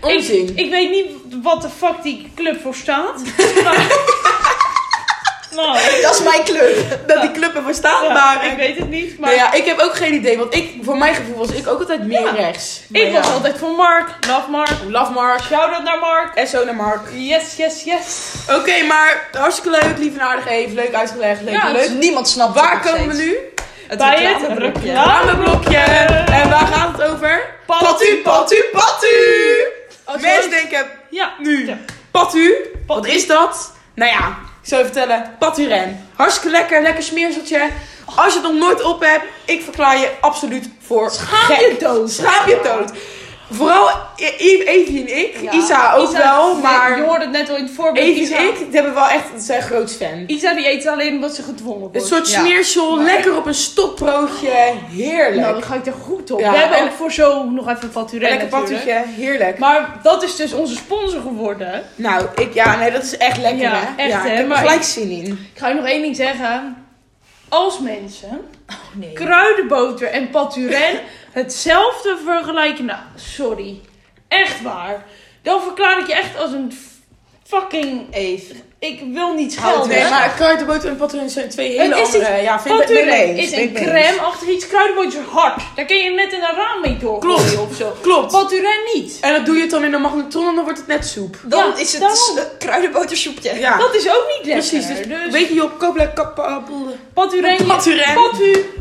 Onzin. 0.00 0.48
Ik, 0.48 0.56
ik 0.64 0.70
weet 0.70 0.90
niet 0.90 1.06
wat 1.42 1.62
de 1.62 1.68
fuck 1.78 2.02
die 2.02 2.30
club 2.36 2.60
voor 2.62 2.74
staat. 2.74 3.20
Maar, 5.54 5.64
nou, 5.66 6.02
Dat 6.02 6.14
is 6.14 6.22
mijn 6.22 6.44
club. 6.44 6.98
Dat 7.06 7.20
die 7.20 7.30
club 7.30 7.54
ervoor 7.56 7.74
staat, 7.74 8.02
ja, 8.02 8.12
maar... 8.12 8.46
ik 8.46 8.56
weet 8.56 8.78
het 8.78 8.88
niet. 8.90 9.18
Maar 9.18 9.30
Nou 9.30 9.42
ja, 9.42 9.52
ik 9.52 9.64
heb 9.64 9.78
ook 9.78 9.94
geen 9.96 10.14
idee. 10.14 10.38
Want 10.38 10.54
ik, 10.54 10.72
voor 10.82 10.96
mijn 10.98 11.14
gevoel 11.14 11.36
was 11.36 11.50
ik 11.50 11.68
ook 11.68 11.80
altijd 11.80 12.06
meer 12.06 12.20
Ja. 12.22 12.30
rechts. 12.30 12.80
Maar 12.88 13.00
ik 13.00 13.12
was 13.12 13.26
altijd 13.26 13.58
voor 13.58 13.70
Mark. 13.70 14.08
Love 14.28 14.50
Mark. 14.50 14.70
Love 14.88 15.12
Mark. 15.12 15.40
Shout-out 15.42 15.82
naar 15.82 15.98
Mark. 15.98 16.46
SO 16.48 16.64
naar 16.64 16.74
Mark. 16.76 17.00
Yes, 17.14 17.56
yes, 17.56 17.82
yes. 17.84 18.32
Oké, 18.58 18.82
maar 18.82 19.28
hartstikke 19.32 19.70
leuk. 19.70 19.98
Lief 19.98 20.14
en 20.14 20.20
aardig 20.20 20.46
even. 20.48 20.74
Leuk 20.74 20.94
uitgelegd. 20.94 21.40
Leuk 21.42 21.54
Ja, 21.54 21.66
en 21.68 21.74
Dus 21.74 21.86
leuk. 21.88 21.98
niemand 21.98 22.28
snapt 22.28 22.54
Waar 22.54 22.80
komen 22.80 23.08
we 23.08 23.14
nu? 23.22 23.36
Het 23.90 23.98
Bij 23.98 24.24
het 24.24 24.40
reclameblokje. 24.42 24.92
Reclameblokje. 24.92 25.76
En 25.76 26.50
waar 26.50 26.66
gaat 26.66 26.92
het 26.98 27.02
over? 27.10 27.42
Patu, 27.66 28.16
patu, 28.22 28.64
patu. 28.72 29.16
Als 30.04 30.22
Mensen 30.22 30.50
denken 30.50 30.86
Ja. 31.10 31.32
nu. 31.38 31.66
Ja. 31.66 31.76
Patu. 32.10 32.54
Wat 32.86 33.06
is 33.06 33.26
dat? 33.26 33.72
Nou 33.94 34.10
ja, 34.10 34.28
ik 34.62 34.68
zal 34.68 34.78
je 34.78 34.84
vertellen. 34.84 35.36
Paturen. 35.38 36.08
Hartstikke 36.16 36.50
lekker. 36.50 36.82
Lekker 36.82 37.02
smeerseltje. 37.02 37.68
Als 38.16 38.34
je 38.34 38.40
het 38.40 38.50
nog 38.52 38.60
nooit 38.60 38.82
op 38.82 39.00
hebt, 39.00 39.24
ik 39.44 39.62
verklaar 39.62 39.98
je 39.98 40.10
absoluut 40.20 40.68
voor 40.86 41.10
Schaam 41.10 41.60
je 41.60 41.76
dood. 41.78 42.10
Schaam 42.10 42.48
je 42.48 42.60
dood. 42.62 42.90
Vooral 43.50 43.88
I- 44.18 44.62
Evie 44.64 45.00
en 45.00 45.18
ik. 45.18 45.36
Ja. 45.42 45.52
Isa 45.52 45.94
ook 45.94 46.08
Isa- 46.08 46.18
wel, 46.18 46.54
maar 46.60 46.96
Je 46.96 47.02
hoorde 47.02 47.20
het 47.24 47.32
net 47.32 47.48
al 47.50 47.56
in 47.56 47.62
het 47.64 47.72
voorbeeld. 47.72 48.06
Evie 48.06 48.22
Isa, 48.22 48.36
en 48.36 48.44
ik 48.48 48.56
die 48.58 48.66
hebben 48.70 48.94
wel 48.94 49.08
echt, 49.08 49.24
zijn 49.36 49.62
groot 49.62 49.92
fan. 49.92 50.24
Isa 50.26 50.54
die 50.54 50.68
eet 50.70 50.86
alleen 50.86 51.14
omdat 51.14 51.34
ze 51.34 51.42
gedwongen 51.42 51.80
wordt. 51.80 51.94
Een 51.96 52.02
soort 52.02 52.30
Ja. 52.30 52.40
smeersel, 52.40 52.96
Maar- 52.96 53.04
lekker 53.04 53.36
op 53.36 53.46
een 53.46 53.54
stokbroodje. 53.54 54.72
Heerlijk. 54.90 55.40
Nou, 55.40 55.52
dan 55.52 55.62
ga 55.62 55.74
ik 55.74 55.86
er 55.86 55.92
goed 55.92 56.30
op. 56.30 56.40
Ja, 56.40 56.50
We 56.50 56.56
hebben 56.58 56.78
en- 56.78 56.84
ook 56.84 56.92
voor 56.92 57.12
zo 57.12 57.44
nog 57.44 57.68
even 57.68 57.90
Paturen 57.90 58.28
lekker 58.28 58.48
patutje, 58.48 59.02
heerlijk. 59.16 59.58
Maar 59.58 59.98
dat 60.02 60.22
is 60.22 60.36
dus 60.36 60.52
onze 60.52 60.74
sponsor 60.74 61.20
geworden. 61.20 61.82
Nou, 61.94 62.24
ik, 62.34 62.54
ja, 62.54 62.76
nee, 62.76 62.90
dat 62.90 63.02
is 63.02 63.16
echt 63.16 63.38
lekker, 63.38 63.60
Ja, 63.62 63.72
hè? 63.74 64.02
echt, 64.02 64.10
ja, 64.12 64.20
hè, 64.22 64.30
Ik 64.32 64.36
heb 64.36 64.50
er 64.50 64.56
gelijk 64.56 64.76
ik- 64.80 64.82
zin 64.86 65.10
in. 65.10 65.26
Ik 65.54 65.58
ga 65.60 65.68
je 65.68 65.74
nog 65.74 65.84
één 65.86 66.02
ding 66.02 66.16
zeggen. 66.16 66.76
Als 67.48 67.78
mensen 67.78 68.40
Nee. 68.92 69.12
kruidenboter 69.12 70.08
en 70.08 70.30
paturen 70.30 70.78
hetzelfde 71.30 72.18
vergelijken. 72.24 72.84
Nou, 72.84 73.00
sorry. 73.14 73.80
Echt 74.28 74.62
waar. 74.62 75.06
Dan 75.42 75.62
verklaar 75.62 75.98
ik 75.98 76.06
je 76.06 76.14
echt 76.14 76.38
als 76.38 76.52
een 76.52 76.72
fucking... 77.42 78.14
Eve. 78.14 78.54
Ik 78.80 79.00
wil 79.12 79.34
niet 79.34 79.52
schelden. 79.52 79.88
Nee, 79.88 80.08
maar 80.10 80.32
kruidenboter 80.36 80.88
en 80.88 80.96
patrouille 80.96 81.30
zijn 81.30 81.48
twee 81.48 81.68
hele 81.78 81.94
Het 81.96 82.08
is 82.08 82.14
andere... 82.14 82.42
Ja, 82.42 82.60
vind 82.60 82.80
ik 82.80 83.04
mee 83.04 83.34
is 83.36 83.52
een 83.52 83.72
crème 83.74 84.20
achter 84.20 84.48
iets. 84.48 84.66
Kruidenboter 84.66 85.18
is 85.20 85.26
hard. 85.30 85.62
Daar 85.76 85.84
kun 85.84 85.96
je 85.96 86.10
net 86.10 86.32
in 86.32 86.38
een 86.38 86.56
raam 86.56 86.80
mee 86.82 86.96
doorgooien 86.96 87.36
Klopt. 87.50 87.70
of 87.70 87.76
zo. 87.76 87.96
Klopt. 88.00 88.32
Paturen 88.32 88.78
niet. 88.94 89.18
En 89.20 89.32
dan 89.32 89.44
doe 89.44 89.54
je 89.54 89.60
het 89.60 89.70
dan 89.70 89.84
in 89.84 89.92
een 89.92 90.00
magnetron 90.00 90.48
en 90.48 90.54
dan 90.54 90.64
wordt 90.64 90.78
het 90.78 90.86
net 90.88 91.06
soep. 91.06 91.36
Dan 91.44 91.66
Ja, 91.66 91.76
is 91.76 91.92
het 91.92 92.02
een 92.02 92.44
kruidenbotersoepje. 92.58 93.58
Ja, 93.58 93.76
Dat 93.78 93.94
is 93.94 94.08
ook 94.08 94.24
niet 94.36 94.46
lekker. 94.46 94.68
precies. 94.68 94.86
Dus, 94.86 95.06
Dus 95.06 95.32
weet 95.32 95.48
je, 95.48 95.54
Job, 95.54 95.78
koop 95.78 95.96
lekker 95.96 96.14
kap... 96.14 96.38
uh, 96.38 96.56
boel- 96.68 96.96
Paturen. 97.14 97.52
je- 97.52 97.64
Paturen. 97.64 98.14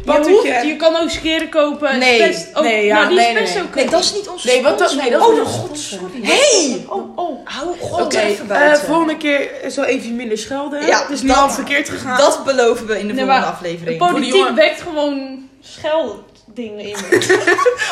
Patu. 0.06 0.32
Je, 0.32 0.64
je 0.68 0.76
kan 0.76 0.96
ook 0.96 1.10
skeren 1.10 1.50
kopen. 1.50 2.00
Nee. 2.00 2.48
Ook, 2.54 2.64
Nee, 2.64 2.86
ja, 2.86 2.96
maar 3.00 3.08
die 3.08 3.18
nee, 3.18 3.28
is 3.28 3.34
nee, 3.34 3.42
best 3.64 3.76
nee. 3.76 3.90
dat 3.90 4.04
is 4.04 4.14
niet 4.14 4.28
onze 4.30 4.48
Nee, 4.48 4.62
wat 4.64 4.80
dat... 4.80 4.96
Nee, 4.96 5.10
dat 5.12 5.22
Oh, 5.22 5.46
god, 5.46 5.78
sorry. 5.80 6.20
Hey! 6.22 6.86
Oh, 6.88 7.18
oh. 7.18 7.40
Hou 7.46 7.76
God 7.80 8.02
Oké, 8.02 8.20
even 8.20 8.44
eh, 8.44 8.48
buiten. 8.50 8.86
volgende 8.86 9.18
keer 9.18 9.50
zal 9.68 9.86
even 9.90 10.16
minder 10.16 10.38
schelden. 10.38 10.86
Ja, 10.86 11.02
het 11.02 11.10
is 11.10 11.22
niet 11.22 11.32
dat- 11.32 11.42
al 11.42 11.50
verkeerd 11.50 11.90
gegaan. 11.90 12.18
Dat 12.18 12.44
beloven 12.46 12.86
we 12.88 13.00
in 13.00 13.08
de 13.08 13.14
Nee, 13.14 13.24
volgende 13.26 13.46
maar 13.46 13.54
aflevering. 13.54 14.00
De 14.00 14.06
politiek 14.12 14.50
wekt 14.56 14.82
gewoon 14.82 15.50
scheldingen 15.62 16.80
in 16.86 16.96
me. 17.10 17.38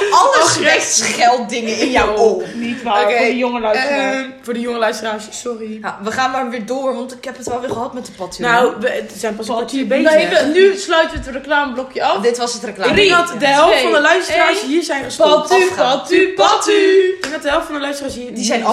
Alles 0.20 0.58
wekt 0.58 0.92
schelddingen 0.94 1.77
in 1.80 1.92
jou 1.92 2.18
op. 2.18 2.44
Niet 2.56 2.84
waar, 2.84 3.04
Oké, 3.04 3.16
voor 3.18 3.25
de 3.25 3.38
jonge 3.38 3.60
luisteraar. 3.60 4.13
Eh, 4.13 4.20
voor 4.42 4.54
de 4.54 4.60
jonge 4.60 4.77
luisteraars, 4.77 5.24
sorry. 5.30 5.80
Ja, 5.82 5.98
we 6.04 6.12
gaan 6.12 6.32
maar 6.32 6.50
weer 6.50 6.66
door, 6.66 6.96
want 6.96 7.13
ik 7.13 7.25
heb 7.25 7.38
het 7.38 7.48
wel 7.48 7.60
weer 7.60 7.70
gehad 7.70 7.94
met 7.94 8.06
de 8.06 8.12
patu. 8.12 8.42
Nou, 8.42 8.74
we 8.80 8.89
het 8.89 9.13
zijn 9.18 9.36
pas 9.36 9.48
een 9.48 9.54
kwartier 9.56 9.88
bezig. 9.88 10.12
nee, 10.13 10.27
we- 10.27 10.50
nu 10.54 10.77
sluiten 10.77 11.20
we 11.20 11.25
het 11.25 11.36
reclameblokje 11.36 12.04
af. 12.04 12.22
dit 12.22 12.38
was 12.38 12.54
het 12.54 12.63
reclame. 12.63 12.89
Ik 12.89 12.96
denk 12.96 13.10
dat 13.10 13.39
de 13.39 13.48
helft 13.48 13.72
twee, 13.72 13.84
van 13.84 13.92
de 13.92 14.01
luisteraars 14.01 14.60
één. 14.62 14.70
hier 14.70 14.84
zijn 14.84 15.04
gestopt. 15.04 15.50
Patu, 15.50 15.72
patu, 15.75 16.34
patu. 16.34 16.72
Ik 16.72 17.18
denk 17.22 17.34
dat 17.34 17.42
de 17.44 17.50
helft 17.50 17.66
van 17.66 17.75
de 17.75 17.82
luisteraars 17.82 18.13
hier... 18.16 18.34
Die 18.34 18.44
zijn 18.46 18.66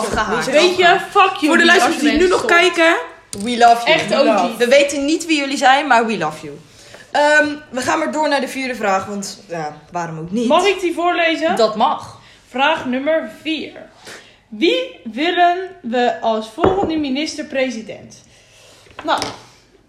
zijn 0.43 0.57
Weet 0.57 0.77
je, 0.77 0.97
fuck 1.11 1.33
you. 1.35 1.47
Voor 1.47 1.57
de 1.57 1.65
luisteraars 1.65 1.99
die 1.99 2.13
nu 2.13 2.29
nog 2.29 2.45
kijken... 2.45 2.97
We 3.43 3.57
love 3.59 3.87
you. 3.87 3.99
Echt 3.99 4.13
OG. 4.13 4.25
love. 4.25 4.57
We 4.57 4.69
weten 4.69 5.05
niet 5.05 5.27
wie 5.27 5.39
jullie 5.39 5.57
zijn, 5.57 5.87
maar 5.87 6.07
we 6.07 6.19
love 6.19 6.45
you. 6.47 6.59
Ehm, 7.11 7.55
we 7.71 7.81
gaan 7.81 7.99
maar 7.99 8.13
door 8.13 8.29
naar 8.29 8.41
de 8.41 8.49
vierde 8.49 8.75
vraag, 8.75 9.05
want 9.07 9.43
ja, 9.49 9.77
waarom 9.93 10.19
ook 10.19 10.31
niet? 10.31 10.49
Mag 10.49 10.65
ik 10.67 10.81
die 10.81 10.95
voorlezen? 10.95 11.57
Dat 11.57 11.77
mag. 11.77 12.19
Vraag 12.49 12.85
nummer 12.85 13.31
4. 13.43 13.73
Wie 14.49 15.01
willen 15.13 15.69
we 15.83 16.21
als 16.21 16.51
volgende 16.51 16.97
minister-president? 16.97 18.23
Nou, 19.05 19.21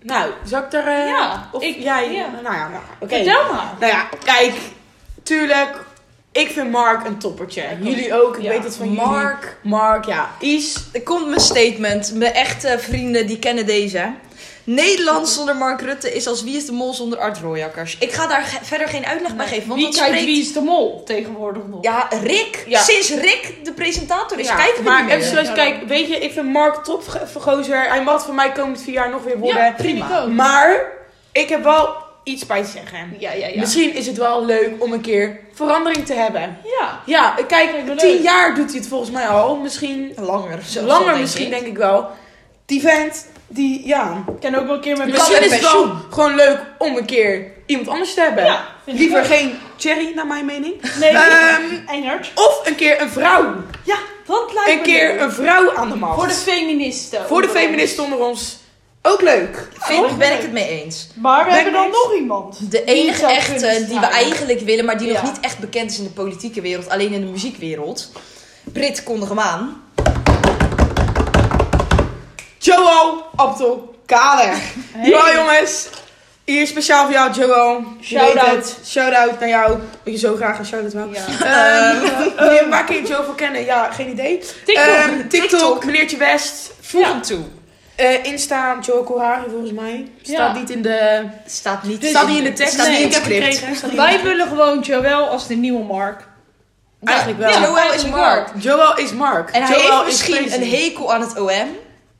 Nou, 0.02 0.32
zal 0.44 0.62
ik 0.64 0.74
er... 0.74 0.88
eh, 0.88 1.08
Ja, 1.08 1.50
of 1.52 1.64
ik- 1.64 1.80
jij... 1.80 2.12
ja. 2.12 2.26
Nou 2.44 2.56
ja, 2.56 2.68
nou, 2.68 2.82
oké. 3.00 3.16
vertel 3.16 3.54
maar. 3.54 3.74
Nou 3.80 3.92
ja, 3.92 4.08
kijk. 4.24 4.54
Tuurlijk. 5.24 5.84
Ik 6.36 6.50
vind 6.52 6.72
Mark 6.72 7.06
een 7.06 7.18
toppertje. 7.18 7.64
Jullie 7.82 8.22
ook, 8.24 8.38
ik 8.38 8.44
Ja. 8.44 8.50
weet 8.50 8.64
het 8.64 8.76
van 8.76 8.86
jullie. 8.92 9.02
Mark. 9.06 9.58
Mark, 9.64 10.06
ja. 10.06 10.30
Is... 10.40 10.76
Er 10.94 11.02
komt 11.02 11.28
mijn 11.28 11.40
statement. 11.42 12.14
Mijn 12.14 12.34
echte 12.34 12.76
vrienden 12.80 13.28
die 13.28 13.40
kennen 13.40 13.66
deze. 13.66 14.14
Nederland 14.64 15.28
zonder 15.30 15.56
Mark 15.56 15.82
Rutte 15.82 16.14
is 16.14 16.28
als 16.28 16.44
Wie 16.44 16.56
is 16.58 16.66
de 16.66 16.72
Mol 16.72 16.94
zonder 16.94 17.20
Art 17.20 17.38
Rooijakkers. 17.38 17.98
Ik 18.00 18.12
ga 18.12 18.28
daar 18.28 18.42
ge- 18.42 18.66
verder 18.66 18.88
geen 18.88 19.06
uitleg 19.06 19.36
bij 19.36 19.48
geven. 19.48 19.68
Want 19.68 19.80
Wie 19.80 19.90
dat 19.90 19.96
kijkt 20.00 20.12
spreekt... 20.14 20.32
wie 20.32 20.42
is 20.42 20.54
de 20.54 20.62
mol 20.62 21.04
tegenwoordig 21.06 21.64
nog? 21.70 21.84
Ja, 21.84 22.08
Rick. 22.24 22.64
Ja. 22.68 22.80
Sinds 22.82 23.10
Rick 23.10 23.54
de 23.64 23.72
presentator 23.74 24.40
is, 24.40 24.48
Ja, 24.48 24.56
kijken 24.56 24.84
we 24.84 24.90
maar 24.90 25.08
even 25.10 25.30
zoals, 25.30 25.52
kijk, 25.52 25.88
weet 25.88 26.08
je, 26.08 26.16
ik 26.20 26.32
vind 26.32 26.48
Mark 26.52 26.84
top 26.84 27.04
gozer. 27.40 27.84
Hij 27.90 28.04
mag 28.04 28.24
voor 28.26 28.34
mij 28.34 28.52
komend 28.52 28.82
vier 28.82 28.94
jaar 28.94 29.10
nog 29.10 29.24
weer 29.24 29.38
worden. 29.38 29.64
Ja, 29.64 29.72
prima. 29.72 30.26
Maar 30.26 30.86
ik 31.32 31.50
heb 31.50 31.64
wel 31.64 31.96
iets 32.26 32.46
bij 32.46 32.64
te 32.64 32.70
zeggen. 32.70 33.16
Ja, 33.20 33.32
ja, 33.32 33.48
ja. 33.48 33.60
Misschien 33.60 33.94
is 33.96 34.08
het 34.08 34.18
wel 34.18 34.46
leuk 34.46 34.70
om 34.80 34.94
een 34.94 35.02
keer 35.02 35.40
verandering 35.54 36.06
te 36.06 36.14
hebben. 36.14 36.58
Ja. 36.80 37.00
Ja, 37.06 37.36
kijk, 37.48 37.70
tien 37.98 38.22
jaar 38.22 38.56
doet 38.56 38.70
hij 38.70 38.80
het 38.80 38.88
volgens 38.88 39.12
mij 39.12 39.28
al. 39.28 39.56
Misschien 39.56 40.14
Langer. 40.16 40.60
langer, 40.86 41.06
denk 41.06 41.20
misschien 41.20 41.46
ik. 41.46 41.52
denk 41.52 41.66
ik 41.66 41.78
wel. 41.78 42.08
Die 42.66 42.82
vent, 42.82 43.28
die, 43.48 43.88
ja. 43.88 44.24
Ik 44.28 44.40
kan 44.52 44.56
ook 44.60 44.66
wel 44.66 44.76
een 44.76 44.82
keer 44.82 44.98
met 44.98 45.08
Misschien 45.08 45.44
is 45.44 45.52
het 45.52 45.62
wel 45.62 45.96
gewoon 46.10 46.36
leuk 46.36 46.60
om 46.78 46.98
een 46.98 47.06
keer 47.06 47.52
iemand 47.66 47.88
anders 47.90 48.14
te 48.14 48.22
hebben. 48.22 48.44
Ja, 48.46 48.66
Liever 48.86 49.26
geen 49.26 49.60
Cherry, 49.78 50.12
naar 50.16 50.28
mijn 50.28 50.46
mening. 50.46 50.74
Nee, 51.00 51.10
Ehm, 51.10 51.62
Einhard. 51.88 52.32
of 52.36 52.62
een 52.68 52.76
keer 52.76 53.02
een 53.02 53.10
vrouw. 53.10 53.54
Ja, 53.84 53.96
dat 54.26 54.52
lijkt 54.54 54.70
Een 54.70 54.78
me 54.78 54.84
keer 54.84 55.08
leuk. 55.12 55.20
een 55.22 55.32
vrouw 55.32 55.76
aan 55.76 55.90
de 55.90 55.96
macht. 55.96 56.16
Voor 56.20 56.28
de 56.28 56.34
feministen. 56.34 57.26
Voor 57.28 57.42
de 57.42 57.50
feministen 57.50 58.04
onder 58.04 58.20
ons. 58.20 58.58
Ook 59.08 59.22
leuk. 59.22 59.68
Vind, 59.80 60.18
ben 60.18 60.32
ik 60.34 60.42
het 60.42 60.52
mee 60.52 60.68
eens. 60.84 61.08
Maar 61.16 61.40
we 61.40 61.46
Ben 61.46 61.54
hebben 61.56 61.74
dan 61.74 61.86
ik- 61.86 61.92
nog 61.92 62.14
iemand. 62.16 62.72
De 62.72 62.84
enige 62.84 63.18
zou 63.20 63.32
echte 63.34 63.54
die 63.54 63.70
we 63.80 63.86
staan. 63.86 64.04
eigenlijk 64.04 64.60
willen, 64.60 64.86
maar 64.86 64.98
die 64.98 65.08
nog 65.12 65.22
Ja. 65.22 65.28
niet 65.28 65.40
echt 65.42 65.60
bekend 65.60 65.92
is 65.92 65.98
in 65.98 66.04
de 66.04 66.10
politieke 66.10 66.62
wereld, 66.62 66.90
alleen 66.90 67.12
in 67.14 67.22
de 67.22 67.32
muziekwereld. 67.32 68.12
Brit, 68.64 69.04
kondig 69.04 69.30
hem 69.30 69.40
aan. 69.40 69.84
Joel 72.58 73.24
Abdel 73.36 73.96
Kader. 74.06 74.54
Hey. 74.92 75.10
Ja 75.10 75.34
jongens. 75.36 75.88
Hier 76.44 76.68
speciaal 76.68 77.04
voor 77.04 77.14
jou 77.14 77.32
Joel. 77.34 77.84
Je 78.00 78.06
Shout 78.06 78.34
weet 78.34 78.44
out. 78.44 78.56
het. 78.56 78.78
Shout 78.88 79.14
out 79.14 79.40
naar 79.40 79.50
jou. 79.50 79.70
Dat 80.04 80.14
je 80.14 80.18
zo 80.20 80.36
graag 80.36 80.60
een 80.60 80.66
shout 80.66 80.84
out 80.84 80.94
wou. 80.94 81.14
Ja. 81.14 81.26
Ehm, 81.26 82.04
uh, 82.66 82.70
waar 82.70 82.84
kun 82.86 82.96
je 82.96 83.02
Joel 83.08 83.24
voor 83.24 83.36
kennen? 83.36 83.66
Ja, 83.66 83.92
geen 83.92 84.10
idee. 84.10 84.38
TikTok. 84.66 84.86
Ehm, 84.86 85.28
TikTok, 85.28 85.50
TikTok. 85.50 85.86
meneertje 85.86 86.18
West. 86.18 86.72
Voeg 86.82 87.02
Ja. 87.02 87.08
hem 87.12 87.22
toe. 87.22 87.44
Eh 87.96 88.24
Insta, 88.24 88.78
Joel 88.82 89.04
Kohari 89.04 89.50
volgens 89.50 89.72
mij. 89.72 90.12
Staat 90.22 90.36
Ja. 90.38 90.54
niet 90.54 90.70
in 90.70 90.82
de, 90.82 91.22
Staat 91.46 91.84
niet, 91.84 92.02
Dus- 92.02 92.10
staat 92.10 92.28
niet 92.28 92.38
in 92.38 92.44
de 92.44 92.54
tekst 92.54 92.74
staat 92.74 92.88
niet 92.88 93.00
ik 93.00 93.14
heb 93.14 93.24
in 93.26 93.42
het 93.44 93.54
script. 93.56 93.78
gekregen. 93.80 93.96
Wij 93.96 94.22
willen 94.24 94.48
gewoon 94.48 94.80
Joël 94.80 95.28
als 95.28 95.48
de 95.48 95.56
nieuwe 95.56 95.84
Mark. 95.84 96.28
Eigenlijk 97.04 97.40
wel. 97.40 97.50
Ja, 97.50 97.60
Joel 97.62 97.94
is 97.94 98.06
Mark. 98.06 98.50
Joel 98.58 98.98
is 98.98 99.12
Mark. 99.14 99.50
En 99.50 99.64
hij 99.64 99.72
Joel 99.82 99.90
heeft 99.98 100.02
is 100.02 100.06
misschien 100.28 100.46
crazy. 100.48 100.62
een 100.62 100.70
hekel 100.70 101.14
aan 101.14 101.22
het 101.22 101.40
OM, 101.40 101.68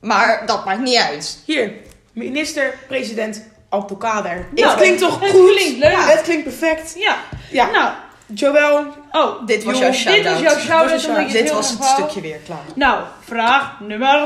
maar 0.02 0.44
dat 0.46 0.66
maakt 0.66 0.80
niet 0.80 0.98
uit. 0.98 1.40
Hier, 1.46 1.72
minister-president 2.14 3.44
Abdelkader. 3.70 4.48
Nou, 4.56 4.68
het 4.70 4.78
klinkt 4.78 5.00
toch 5.00 5.20
het 5.20 5.30
goed? 5.32 5.56
klinkt 5.56 5.80
leuk. 5.80 5.92
Ja, 5.92 6.06
het 6.08 6.22
klinkt 6.22 6.44
perfect. 6.44 6.94
Ja. 6.98 7.16
Ja, 7.52 7.70
Nou, 7.72 7.92
Joel. 8.34 8.86
oh. 9.12 9.46
Dit 9.46 9.64
was 9.64 9.78
jouw 9.78 9.90
Dit 9.92 10.00
shout-out. 10.00 10.24
was 10.26 10.40
jouw 10.54 10.60
shout-out. 10.60 10.90
Dit 11.02 11.06
was 11.16 11.32
je 11.32 11.38
Dit 11.44 11.52
was 11.52 11.70
het 11.70 11.84
stukje 11.84 12.22
weer 12.22 12.38
klaar. 12.46 12.60
Nou, 12.76 13.04
vraag 13.26 13.80
nummer... 13.80 14.20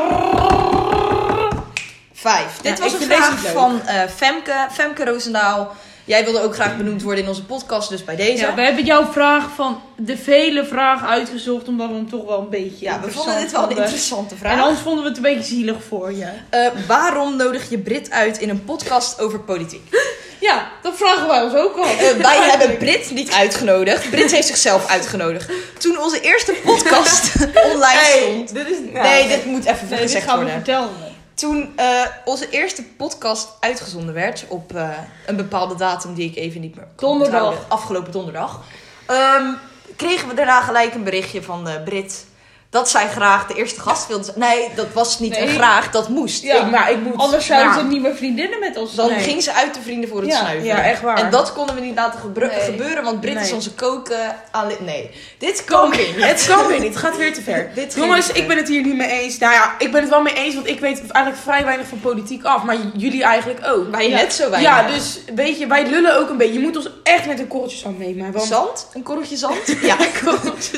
Vijf. 2.20 2.58
Dit 2.62 2.80
was 2.80 2.94
een 2.94 3.02
vraag 3.02 3.52
van 3.52 3.82
eh, 3.86 4.02
Femke. 4.16 4.68
Femke 4.72 5.06
Roosendaal. 5.06 5.76
Jij 6.04 6.24
wilde 6.24 6.42
ook 6.42 6.54
graag 6.54 6.78
benoemd 6.78 7.02
worden 7.02 7.24
in 7.24 7.30
onze 7.30 7.44
podcast, 7.44 7.90
dus 7.90 8.04
bij 8.04 8.16
deze. 8.16 8.44
Ja, 8.44 8.56
we 8.56 8.62
hebben 8.62 8.86
jouw 8.86 9.06
vraag 9.12 9.50
van 9.56 9.82
de 9.96 10.18
vele 10.18 10.66
vragen 10.66 11.08
uitgezocht, 11.08 11.68
omdat 11.68 11.88
we 11.88 11.94
hem 11.94 12.10
toch 12.10 12.26
wel 12.26 12.40
een 12.40 12.50
beetje 12.50 12.86
Ja, 12.86 13.00
we 13.00 13.12
vonden 13.12 13.40
dit 13.40 13.52
wel 13.52 13.64
een 13.64 13.78
interessante 13.78 14.36
vraag. 14.36 14.54
En 14.54 14.60
anders 14.60 14.80
vonden 14.80 15.04
we 15.04 15.08
het 15.08 15.18
een 15.18 15.24
beetje 15.24 15.44
zielig 15.44 15.84
voor 15.88 16.14
je. 16.14 16.28
Eh, 16.50 16.68
waarom 16.88 17.36
nodig 17.36 17.70
je 17.70 17.78
Brit 17.78 18.12
uit 18.12 18.38
in 18.38 18.50
een 18.50 18.64
podcast 18.64 19.22
over 19.22 19.40
politiek? 19.40 19.88
Ja, 20.40 20.68
dat 20.82 20.94
vragen 20.96 21.28
wij 21.28 21.42
ons 21.42 21.54
ook 21.54 21.76
al. 21.78 21.84
Eh, 21.84 21.98
wij 22.22 22.50
hebben 22.50 22.78
Brit 22.78 23.12
niet 23.12 23.32
uitgenodigd. 23.32 24.10
Brit 24.10 24.32
heeft 24.32 24.48
zichzelf 24.48 24.88
uitgenodigd. 24.88 25.52
Toen 25.80 26.00
onze 26.00 26.22
eerste 26.22 26.54
podcast 26.64 27.32
online 27.74 28.18
stond. 28.18 28.54
dit 28.54 28.70
is... 28.70 28.78
Nee, 28.92 29.28
dit 29.28 29.46
moet 29.46 29.66
even 29.66 29.88
Nee, 29.90 30.00
dit 30.00 30.00
gezegd 30.00 30.26
gaan 30.26 30.46
we 30.46 30.52
vertellen. 30.52 31.09
Toen 31.40 31.74
eh, 31.76 32.06
onze 32.26 32.50
eerste 32.50 32.84
podcast 32.84 33.58
uitgezonden 33.60 34.14
werd 34.14 34.46
op 34.48 34.76
eh, 34.76 34.90
een 35.26 35.36
bepaalde 35.36 35.76
datum 35.76 36.14
die 36.14 36.30
ik 36.30 36.36
even 36.36 36.62
niet 36.62 36.76
meer 36.76 36.88
Donderdag. 36.96 37.42
onthouden, 37.42 37.70
afgelopen 37.70 38.12
donderdag, 38.12 38.62
ehm, 39.06 39.54
kregen 39.96 40.28
we 40.28 40.34
daarna 40.34 40.62
gelijk 40.62 40.94
een 40.94 41.04
berichtje 41.04 41.44
van 41.44 41.68
eh, 41.68 41.84
Brit 41.84 42.26
dat 42.72 42.90
zij 42.90 43.08
graag 43.10 43.48
de 43.48 43.54
eerste 43.54 43.80
gast 43.80 44.08
wilde 44.08 44.24
zijn. 44.24 44.40
Nee, 44.40 44.70
dat 44.76 44.88
was 44.94 45.20
niet 45.20 45.32
Nee. 45.32 45.42
een 45.42 45.48
graag, 45.48 45.92
dat 45.92 46.10
moest. 46.10 46.44
Ja. 46.44 46.56
Ik, 46.56 46.72
maar 46.72 46.92
ik 46.92 47.02
moet... 47.02 47.18
Anders 47.18 47.46
zouden 47.46 47.74
ze 47.74 47.84
niet 47.84 48.02
meer 48.02 48.16
vriendinnen 48.16 48.60
met 48.60 48.78
ons 48.78 48.96
Dan 48.96 49.10
ging 49.10 49.44
ze 49.44 49.54
uit 49.54 49.74
de 49.74 49.82
vrienden 49.82 50.10
voor 50.10 50.22
het 50.22 50.30
Ja, 50.30 50.38
snuiven. 50.40 50.66
ja, 50.66 50.84
echt 50.84 51.02
waar. 51.02 51.18
En 51.18 51.30
dat 51.32 51.54
konden 51.54 51.76
we 51.76 51.82
niet 51.82 51.96
laten 51.96 52.20
gebru- 52.20 52.48
Nee. 52.48 52.60
gebeuren, 52.60 53.04
want 53.04 53.22
Brit 53.22 53.42
is 53.42 53.52
onze 53.52 53.74
koken. 53.74 54.36
Nee, 54.80 55.12
dit 55.38 55.64
kan 55.64 55.90
weer 55.90 56.08
niet. 56.16 56.26
Het 56.26 56.46
kan 56.48 56.68
weer 56.68 56.80
niet, 56.80 56.88
het 56.94 56.98
gaat 56.98 57.18
weer 57.18 57.34
te 57.34 57.42
ver. 57.42 57.70
Dit 57.76 57.94
Jongens, 57.96 58.32
ik 58.32 58.48
ben 58.48 58.58
het 58.58 58.68
hier 58.68 58.84
niet 58.84 58.96
mee 58.96 59.10
eens. 59.12 59.38
Nou 59.38 59.54
ja, 59.54 59.76
ik 59.78 59.92
ben 59.92 60.02
het 60.02 60.10
wel 60.10 60.22
mee 60.22 60.34
eens, 60.34 60.56
want 60.56 60.68
ik 60.68 60.80
weet 60.80 60.98
eigenlijk 61.12 61.44
vrij 61.44 61.64
weinig 61.66 61.88
van 61.88 62.00
politiek 62.00 62.44
af. 62.44 62.64
Maar 62.64 62.76
jullie 62.94 63.24
eigenlijk 63.24 63.60
ook. 63.68 63.92
Wij 63.92 64.10
Ja. 64.10 64.16
net 64.16 64.34
zo 64.34 64.50
weinig. 64.50 64.72
Ja, 64.72 64.88
dus 64.88 65.20
weet 65.36 65.60
je, 65.60 65.68
wij 65.68 65.88
lullen 65.88 66.18
ook 66.18 66.30
een 66.30 66.38
beetje. 66.38 66.54
Je 66.54 66.60
moet 66.60 66.78
ons 66.78 66.90
echt 67.04 67.26
met 67.26 67.40
een 67.40 67.48
korreltje 67.48 67.78
zand 67.78 68.00
nemen. 68.00 68.32
Want 68.32 68.46
Zand? 68.48 68.88
Een 68.94 69.04
korreltje 69.04 69.38
zand? 69.38 69.58
Ja, 69.82 69.96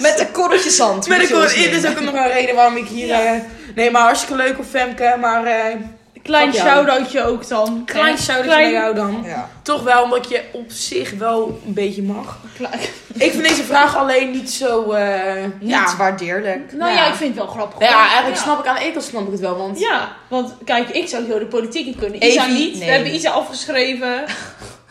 met 0.01 0.19
een 0.19 0.31
korreltje 0.31 0.69
zand. 0.69 1.07
met 1.07 1.19
een 1.21 1.27
je 1.27 1.35
ons 1.35 1.53
korrel, 1.53 1.71
dit 1.71 1.80
is 1.83 1.89
ook 1.89 1.99
nog 2.11 2.13
een 2.13 2.31
reden 2.31 2.55
waarom 2.55 2.75
ik 2.77 2.87
hier... 2.87 3.11
eh, 3.11 3.31
nee, 3.75 3.91
maar 3.91 4.01
hartstikke 4.01 4.35
leuk 4.43 4.59
op 4.59 4.65
Femke. 4.69 5.15
Maar 5.19 5.45
eh 5.45 5.75
Klein 6.23 6.53
shout-outje 6.53 7.23
ook 7.23 7.47
dan. 7.47 7.81
klein 7.85 8.15
Hè? 8.15 8.21
shout 8.21 8.41
Klein- 8.43 8.61
naar 8.71 8.81
jou 8.81 8.95
dan. 8.95 9.23
Ja. 9.25 9.49
Toch 9.61 9.83
wel, 9.83 10.03
omdat 10.03 10.29
je 10.29 10.41
op 10.51 10.65
zich 10.71 11.11
wel 11.17 11.61
een 11.65 11.73
beetje 11.73 12.03
mag. 12.03 12.37
Klein- 12.57 12.79
Ik 13.27 13.31
vind 13.31 13.47
deze 13.47 13.63
vraag 13.63 13.97
alleen 13.97 14.31
niet 14.31 14.51
zo... 14.51 14.91
eh 14.91 15.43
Niet 15.59 15.69
ja. 15.69 15.95
waardeerlijk. 15.97 16.73
Nou 16.73 16.91
ja. 16.91 16.97
Ja. 16.97 17.07
ik 17.07 17.13
vind 17.13 17.35
het 17.35 17.43
wel 17.43 17.53
grappig. 17.53 17.79
ja, 17.89 17.99
eigenlijk 18.07 18.35
Ja. 18.35 18.41
snap 18.43 18.59
ik 18.59 18.65
aan 18.65 18.93
de 18.93 19.01
snap 19.01 19.25
ik 19.25 19.31
het 19.31 19.39
wel, 19.39 19.57
want... 19.57 19.79
Ja, 19.79 20.11
want 20.29 20.53
kijk, 20.65 20.89
ik 20.89 21.07
zou 21.07 21.25
zo 21.29 21.39
de 21.39 21.45
politiek 21.45 21.85
in 21.85 21.95
kunnen. 21.95 22.23
Isa 22.25 22.43
Evie, 22.45 22.57
niet. 22.57 22.77
nee. 22.77 22.85
We 22.87 22.93
hebben 22.93 23.13
Isa 23.15 23.29
afgeschreven. 23.29 24.23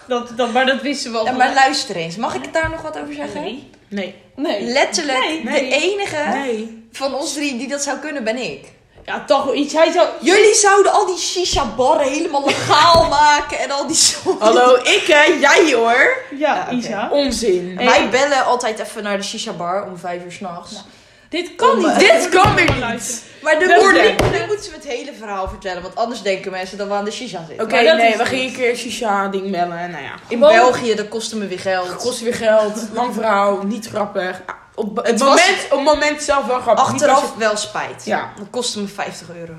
Dat, 0.06 0.32
dat, 0.36 0.52
maar 0.52 0.66
dat 0.66 0.82
wisten 0.82 1.12
we 1.12 1.18
al. 1.18 1.24
Ja, 1.24 1.32
maar 1.32 1.54
luister 1.54 1.96
eens. 1.96 2.16
Mag 2.16 2.34
ik 2.34 2.52
daar 2.52 2.70
nog 2.70 2.82
wat 2.82 2.98
over 2.98 3.14
zeggen? 3.14 3.40
Nee. 3.42 3.70
Nee. 3.88 4.14
Nee. 4.36 4.62
Letterlijk, 4.62 5.40
Nee, 5.44 5.68
de 5.70 5.76
enige 5.76 6.16
Nee. 6.32 6.79
Van 6.92 7.14
ons 7.14 7.32
drie 7.32 7.58
die 7.58 7.68
dat 7.68 7.82
zou 7.82 7.98
kunnen, 7.98 8.24
ben 8.24 8.36
ik. 8.36 8.64
Ja, 9.04 9.24
toch 9.24 9.44
wel 9.44 9.54
iets. 9.54 9.72
Hij 9.72 9.90
zou... 9.92 10.08
Jullie 10.20 10.54
zouden 10.54 10.92
al 10.92 11.06
die 11.06 11.18
shisha-barren 11.18 12.08
helemaal 12.08 12.44
legaal 12.46 13.08
maken 13.20 13.58
en 13.58 13.70
al 13.70 13.86
die 13.86 13.96
soorten. 13.96 14.46
Hallo, 14.46 14.74
ik 14.74 15.04
hè, 15.06 15.22
jij 15.22 15.74
hoor. 15.74 16.16
Ja. 16.38 16.70
Isa. 16.70 17.08
Onzin. 17.12 17.72
Hey. 17.76 17.86
Wij 17.86 18.08
bellen 18.08 18.44
altijd 18.44 18.78
even 18.78 19.02
naar 19.02 19.16
de 19.16 19.22
shisha-bar 19.22 19.86
om 19.86 19.98
vijf 19.98 20.24
uur 20.24 20.32
s'nachts. 20.32 20.84
Dit 21.28 21.54
kan 21.54 21.70
Om, 21.70 21.76
niet. 21.78 21.86
eh, 21.86 21.98
dit 21.98 22.28
kan 22.28 22.54
weer 22.54 22.72
niet. 22.74 23.22
Maar 23.42 23.58
de 23.58 24.28
nu 24.32 24.46
moeten 24.46 24.64
ze 24.64 24.70
het 24.74 24.84
hele 24.84 25.12
verhaal 25.18 25.48
vertellen, 25.48 25.82
want 25.82 25.96
anders 25.96 26.22
denken 26.22 26.50
mensen 26.50 26.78
dat 26.78 26.88
we 26.88 26.94
aan 26.94 27.04
de 27.04 27.10
shisha 27.10 27.44
zitten. 27.48 27.64
Oké, 27.64 27.80
nee, 27.80 28.16
we 28.16 28.24
gingen 28.24 28.46
een 28.46 28.52
keer 28.52 28.76
shisha-ding 28.76 29.50
bellen. 29.50 29.90
Nou 29.90 30.02
ja. 30.02 30.14
In 30.28 30.38
België, 30.38 30.94
dat 30.94 31.08
kostte 31.08 31.36
me 31.36 31.46
weer 31.46 31.60
geld. 31.60 31.96
Kost 31.96 32.20
weer 32.20 32.34
geld, 32.34 32.72
lang 32.92 33.14
verhaal, 33.14 33.62
niet 33.62 33.86
grappig. 33.86 34.40
Op 34.74 34.96
het, 35.04 35.18
moment, 35.18 35.66
op 35.70 35.82
moment 35.82 36.22
zelf 36.22 36.46
wel 36.46 36.60
grappig. 36.60 36.84
Achteraf 36.84 37.34
wel 37.36 37.56
spijt. 37.56 38.04
Ja. 38.04 38.32
Dat 38.38 38.46
kostte 38.50 38.80
me 38.80 38.86
50 38.88 39.28
euro. 39.36 39.52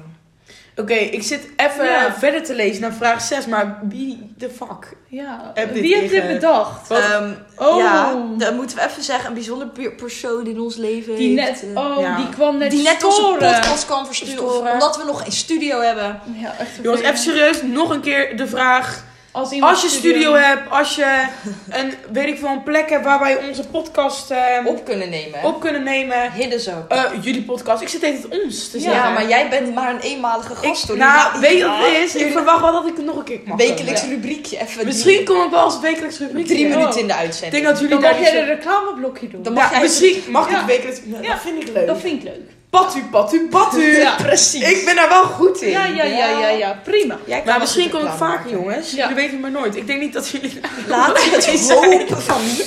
Oké, 0.76 0.94
ik 0.94 1.24
zit 1.24 1.48
even 1.58 1.86
Ja. 1.86 2.14
verder 2.20 2.44
te 2.44 2.56
lezen 2.56 2.82
naar 2.82 2.94
vraag 2.94 3.22
6, 3.22 3.46
maar 3.46 3.80
wie 3.84 4.34
de 4.38 4.50
fuck? 4.50 4.98
Ja. 5.08 5.52
Heb 5.54 5.74
Wie 5.74 5.96
heeft 5.98 6.12
dit 6.12 6.28
bedacht? 6.28 6.92
Ehm, 6.92 7.32
Oh. 7.58 7.78
Ja, 7.78 8.16
dan 8.38 8.56
moeten 8.56 8.78
we 8.78 8.84
even 8.90 9.04
zeggen, 9.04 9.28
een 9.28 9.34
bijzonder 9.34 9.68
pe- 9.68 9.92
persoon 9.92 10.46
in 10.48 10.60
ons 10.60 10.76
leven 10.76 11.16
Die 11.16 11.34
net, 11.36 11.64
eh, 11.76 11.84
oh, 11.84 12.00
ja. 12.00 12.16
die 12.16 12.30
kwam 12.30 12.58
net 12.58 12.72
die 12.72 12.84
net 12.84 13.04
onze 13.04 13.18
storen. 13.22 13.52
podcast 13.54 13.86
kwam 13.86 14.06
versturen. 14.06 14.34
Storen. 14.38 14.74
Omdat 14.74 14.98
we 14.98 15.04
nog 15.04 15.22
geen 15.22 15.32
studio 15.32 15.80
hebben. 15.80 16.20
Ja, 16.36 16.54
echt 16.60 16.70
Jongens, 16.82 17.02
even 17.02 17.18
serieus, 17.18 17.62
nog 17.62 17.90
een 17.90 18.02
keer 18.02 18.38
de 18.38 18.48
vraag. 18.48 19.04
Als, 19.34 19.52
iemand 19.52 19.72
Als 19.72 19.82
je 19.82 19.90
studio 19.90 20.34
hebt, 20.34 20.70
als 20.70 20.96
je 20.96 21.24
een, 21.80 21.94
weet 22.12 22.28
ik 22.28 22.38
veel, 22.40 22.48
een 22.50 22.64
plek 22.64 22.90
hebt 22.90 23.04
waar 23.06 23.20
wij 23.20 23.38
onze 23.48 23.68
podcast 23.68 24.32
eh, 24.32 24.40
Op 24.66 24.86
kunnen 24.86 25.10
nemen. 25.10 25.44
op 25.44 25.60
kunnen 25.62 25.84
nemen. 25.84 26.32
Hidden 26.32 26.60
zo. 26.60 26.72
Eh, 26.88 27.04
jullie 27.22 27.44
podcast. 27.44 27.82
Ik 27.82 27.88
zit 27.88 28.02
even 28.02 28.32
ons 28.44 28.70
te 28.70 28.78
ja, 28.82 28.92
zeggen. 28.92 29.14
maar 29.14 29.28
jij 29.28 29.50
bent 29.50 29.74
maar 29.74 29.94
een 29.94 30.00
eenmalige 30.00 30.56
gast. 30.56 30.90
Ik, 30.90 30.96
nou, 30.98 31.40
weet 31.40 31.58
je 31.58 31.66
wat 31.66 31.78
het 31.78 32.04
is? 32.04 32.16
Ik 32.16 32.32
verwacht 32.32 32.62
wel 32.62 32.72
dat 32.72 32.88
ik 32.88 32.96
het 32.96 33.06
nog 33.06 33.16
een 33.16 33.24
keer 33.24 33.40
mag 33.46 33.58
Wekelijks 33.58 34.02
komen. 34.02 34.16
rubriekje. 34.16 34.60
Even 34.60 34.86
Misschien 34.86 35.26
kom 35.26 35.44
ik 35.44 35.50
wel 35.50 35.60
als 35.60 35.80
wekelijks 35.80 36.18
rubriek. 36.20 36.48
drie 36.48 36.68
Ja. 36.68 36.78
minuten 36.78 37.00
in 37.00 37.08
de 37.08 37.14
Ik 37.14 37.20
uitzending. 37.20 37.52
denk 37.64 37.66
dat 37.74 37.76
jullie 37.82 37.94
Dan 37.94 38.02
daar 38.02 38.20
mag 38.20 38.30
jij 38.30 38.40
een 38.42 38.46
reclameblokje 38.48 39.28
doen. 39.28 39.44
Dan 39.44 39.54
mag 39.54 39.64
Ja, 39.64 39.72
jij- 39.72 39.82
misschien 39.82 40.24
mag 40.30 40.50
Ja. 40.52 40.60
ik 40.60 40.66
wekelijks... 40.66 41.00
Ja. 41.22 41.30
Dat 41.32 41.42
vind 41.42 41.62
ik 41.68 41.74
leuk. 41.74 41.88
Dat 41.88 42.00
vind 42.00 42.18
ik 42.18 42.24
leuk. 42.24 42.50
Patu, 42.72 43.04
patu, 43.12 43.48
patu. 43.50 43.82
Ja. 43.82 44.16
Precies. 44.16 44.70
Ik 44.70 44.86
ben 44.86 44.96
daar 44.96 45.10
wel 45.10 45.24
goed 45.24 45.62
in. 45.62 45.70
Ja, 45.70 45.86
ja, 45.86 46.04
ja, 46.04 46.30
ja, 46.40 46.50
ja. 46.50 46.80
Prima. 46.84 47.18
Jij 47.26 47.42
Maar 47.46 47.60
misschien 47.60 47.90
kom 47.90 48.02
ik 48.04 48.12
vaker, 48.18 48.52
jongens. 48.52 48.92
Ja. 48.92 48.98
Jullie 48.98 49.16
weten 49.16 49.32
het 49.32 49.42
maar 49.42 49.52
nooit. 49.52 49.76
Ik 49.76 49.88
denk 49.88 50.00
niet 50.00 50.14
dat 50.14 50.30
jullie... 50.30 50.60
Laten 50.88 51.14
we 51.32 51.36
het 51.36 51.72
hopen 51.72 52.22
van 52.22 52.44
niet. 52.44 52.66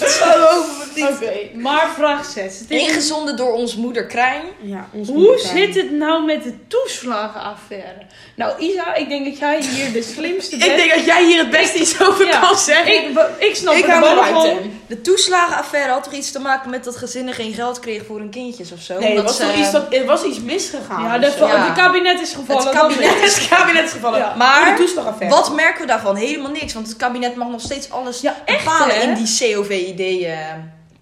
Maar 1.54 1.88
vraag 1.96 2.24
6. 2.24 2.58
Het 2.58 2.70
is- 2.70 2.80
Ingezonden 2.88 3.36
door 3.36 3.52
ons 3.52 3.76
moeder 3.76 4.06
Krijn. 4.06 4.42
Ja, 4.62 4.88
onze 4.92 5.12
Hoe 5.12 5.20
moeder. 5.20 5.46
zit 5.46 5.74
het 5.74 5.90
nou 5.92 6.24
met 6.24 6.42
de 6.42 6.54
toeslagenaffaire? 6.68 8.02
Nou, 8.36 8.58
Isa, 8.58 8.94
ik 8.94 9.08
denk 9.08 9.24
dat 9.24 9.38
jij 9.38 9.60
hier 9.62 9.92
de 9.92 10.02
slimste 10.02 10.56
bent. 10.56 10.70
Ik 10.70 10.76
denk 10.76 10.94
dat 10.94 11.04
jij 11.04 11.24
hier 11.24 11.38
het 11.38 11.50
beste 11.50 11.78
iets 11.78 12.00
over 12.02 12.26
Ja. 12.26 12.40
kan 12.40 12.56
zeggen. 12.58 12.94
Ik, 12.94 13.18
ik 13.38 13.54
snap 13.56 13.74
ik 13.74 13.84
er 13.86 13.90
hou 13.92 14.56
de 14.86 15.00
toeslagenaffaire 15.00 15.92
had 15.92 16.02
toch 16.04 16.12
iets 16.12 16.30
te 16.32 16.38
maken 16.38 16.70
met 16.70 16.84
dat 16.84 16.96
gezinnen 16.96 17.34
geen 17.34 17.52
geld 17.54 17.80
kregen 17.80 18.06
voor 18.06 18.18
hun 18.18 18.30
kindjes 18.30 18.72
of 18.72 18.80
zo? 18.80 18.94
Nee, 18.98 19.02
er 19.02 19.08
Omdat 19.10 19.24
was, 19.24 19.36
ze- 19.36 19.42
toch 19.42 19.54
iets 19.56 19.70
dat, 19.70 19.94
er 19.94 20.04
was 20.04 20.24
iets 20.24 20.40
misgegaan. 20.40 21.02
Ja, 21.02 21.18
de. 21.18 21.32
Ja. 21.38 21.66
de 21.74 21.80
kabinet 21.80 22.20
is 22.20 22.32
gevallen. 22.32 22.64
Het 22.64 22.72
dat 22.72 22.82
kabinet. 22.82 23.20
Het 23.20 23.48
kabinet 23.48 23.84
is 23.84 23.92
gevallen. 23.92 24.18
Ja. 24.18 24.34
Maar 24.36 24.76
de. 24.76 25.28
Wat 25.28 25.54
merken 25.54 25.80
we 25.80 25.86
daarvan? 25.86 26.16
Helemaal 26.16 26.50
niks. 26.50 26.72
Want 26.74 26.88
het 26.88 26.96
kabinet 26.96 27.36
mag 27.36 27.48
nog 27.48 27.60
steeds 27.60 27.90
alles 27.90 28.20
Ja, 28.20 28.36
echt, 28.44 28.64
bepalen 28.64 28.96
hè? 28.96 29.02
in 29.02 29.14
die 29.14 29.26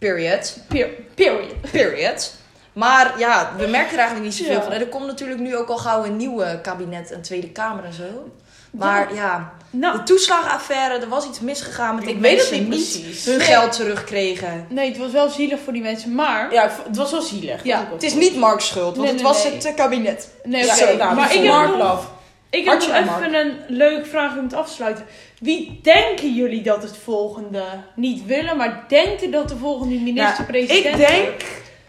COVID-period. 0.02 0.56
Per- 0.68 0.90
Period. 1.14 1.70
period. 1.70 2.34
Maar 2.72 3.18
ja, 3.18 3.52
we 3.58 3.66
merken 3.66 3.92
er 3.92 3.98
eigenlijk 3.98 4.24
niet 4.24 4.34
zoveel 4.34 4.52
Ja. 4.54 4.62
van. 4.62 4.72
En 4.72 4.80
er 4.80 4.86
komt 4.86 5.06
natuurlijk 5.06 5.40
nu 5.40 5.56
ook 5.56 5.68
al 5.68 5.76
gauw 5.76 6.04
een 6.04 6.16
nieuwe 6.16 6.58
kabinet 6.62 7.10
en 7.10 7.22
Tweede 7.22 7.48
Kamer 7.50 7.84
en 7.84 7.92
zo. 7.92 8.30
Maar 8.70 9.14
ja, 9.14 9.52
Nou, 9.70 9.96
de 9.96 10.02
toeslagenaffaire, 10.02 10.98
er 10.98 11.08
was 11.08 11.26
iets 11.26 11.40
misgegaan 11.40 11.94
met 11.94 12.06
Ik 12.08 12.18
weet 12.18 12.40
het 12.40 12.50
niet 12.50 12.60
niet 12.60 12.68
precies. 12.68 13.24
hun 13.24 13.36
Nee. 13.38 13.46
geld 13.46 13.72
terugkregen. 13.72 14.66
nee, 14.68 14.88
het 14.88 14.98
was 14.98 15.10
wel 15.10 15.28
zielig 15.28 15.58
voor 15.64 15.72
die 15.72 15.82
mensen, 15.82 16.14
maar... 16.14 16.52
Ja, 16.52 16.70
het 16.86 16.96
was 16.96 17.10
wel 17.10 17.22
zielig. 17.22 17.64
Ja, 17.64 17.88
Het 17.92 18.02
is 18.02 18.14
niet 18.14 18.36
Mark's 18.36 18.66
schuld, 18.66 18.84
want 18.84 18.98
Nee, 18.98 19.06
het 19.06 19.16
nee, 19.22 19.32
was 19.32 19.44
het 19.44 19.64
eh, 19.64 19.74
kabinet. 19.74 20.28
Nee, 20.44 20.64
oké. 20.70 20.80
inderdaad. 20.80 21.14
maar 21.14 21.34
ik 21.34 21.38
heb 21.42 21.52
Mark 21.52 21.68
nog, 21.68 21.78
Love. 21.78 22.06
ik 22.50 22.64
heb 22.64 22.78
nog 22.78 22.88
even 22.96 23.34
een 23.34 23.52
leuke 23.68 24.08
vraag 24.08 24.36
om 24.36 24.48
te 24.48 24.56
afsluiten. 24.56 25.04
Wie 25.42 25.78
denken 25.82 26.34
jullie 26.34 26.62
dat 26.62 26.82
het 26.82 26.96
volgende 27.04 27.62
niet 27.94 28.26
willen, 28.26 28.56
maar 28.56 28.84
denken 28.88 29.30
dat 29.30 29.48
de 29.48 29.56
volgende 29.56 29.94
minister-president 29.94 30.84
Ik 30.98 31.06
denk, 31.06 31.44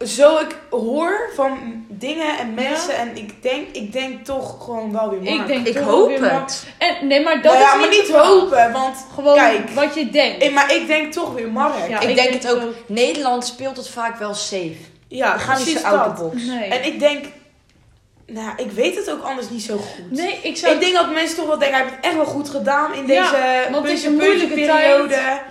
zo 0.09 0.37
ik 0.39 0.57
hoor 0.69 1.29
van 1.35 1.57
dingen 1.89 2.37
en 2.37 2.53
mensen 2.53 2.97
en 2.97 3.15
ik 3.17 3.41
denk, 3.41 3.67
ik 3.71 3.91
denk 3.91 4.25
toch 4.25 4.63
gewoon 4.63 4.91
wel 4.91 5.09
weer 5.09 5.21
Mark. 5.21 5.39
Ik 5.41 5.47
denk 5.47 5.67
Ik 5.67 5.77
hoop 5.77 6.19
Mark. 6.19 6.49
En, 6.77 7.07
nee, 7.07 7.23
maar 7.23 7.41
dat 7.41 7.43
Nou 7.53 7.57
ja, 7.57 7.73
is 7.73 7.79
maar 7.79 7.89
niet 7.89 8.11
hopen, 8.11 8.71
want 8.71 9.05
Gewoon 9.13 9.35
Kijk. 9.35 9.69
wat 9.69 9.95
je 9.95 10.09
denkt. 10.09 10.43
eh, 10.43 10.53
maar 10.53 10.75
ik 10.75 10.87
denk 10.87 11.13
toch 11.13 11.33
weer 11.33 11.51
Mark. 11.51 11.87
Ja, 11.89 11.99
ik, 11.99 12.09
ik 12.09 12.15
denk 12.15 12.29
denk 12.31 12.43
het 12.43 12.51
ook. 12.55 12.73
Nederland 12.87 13.45
speelt 13.45 13.77
het 13.77 13.89
vaak 13.89 14.17
wel 14.19 14.33
safe. 14.33 14.75
Ja, 15.07 15.33
We 15.33 15.39
gaan 15.39 15.57
niet 15.65 15.77
zo 15.79 15.87
out 15.87 16.15
the 16.15 16.23
box. 16.23 16.43
nee. 16.43 16.69
En 16.69 16.85
ik 16.85 16.99
denk, 16.99 17.25
nou, 18.27 18.49
ik 18.57 18.71
weet 18.71 18.95
het 18.95 19.11
ook 19.11 19.23
anders 19.23 19.49
niet 19.49 19.61
zo 19.63 19.77
goed. 19.77 20.11
nee, 20.11 20.39
ik 20.43 20.57
zou... 20.57 20.73
Ik 20.73 20.79
denk 20.79 20.93
dat 20.93 21.11
mensen 21.13 21.35
toch 21.37 21.47
wel 21.47 21.57
denken, 21.57 21.77
hij 21.77 21.83
heeft 21.85 21.95
het 21.95 22.05
echt 22.05 22.15
wel 22.15 22.25
goed 22.25 22.49
gedaan 22.49 22.93
in 22.93 23.07
Ja, 23.07 23.31
deze 23.31 23.67
want 23.71 24.09
moeilijke 24.17 24.53
periode. 24.53 25.41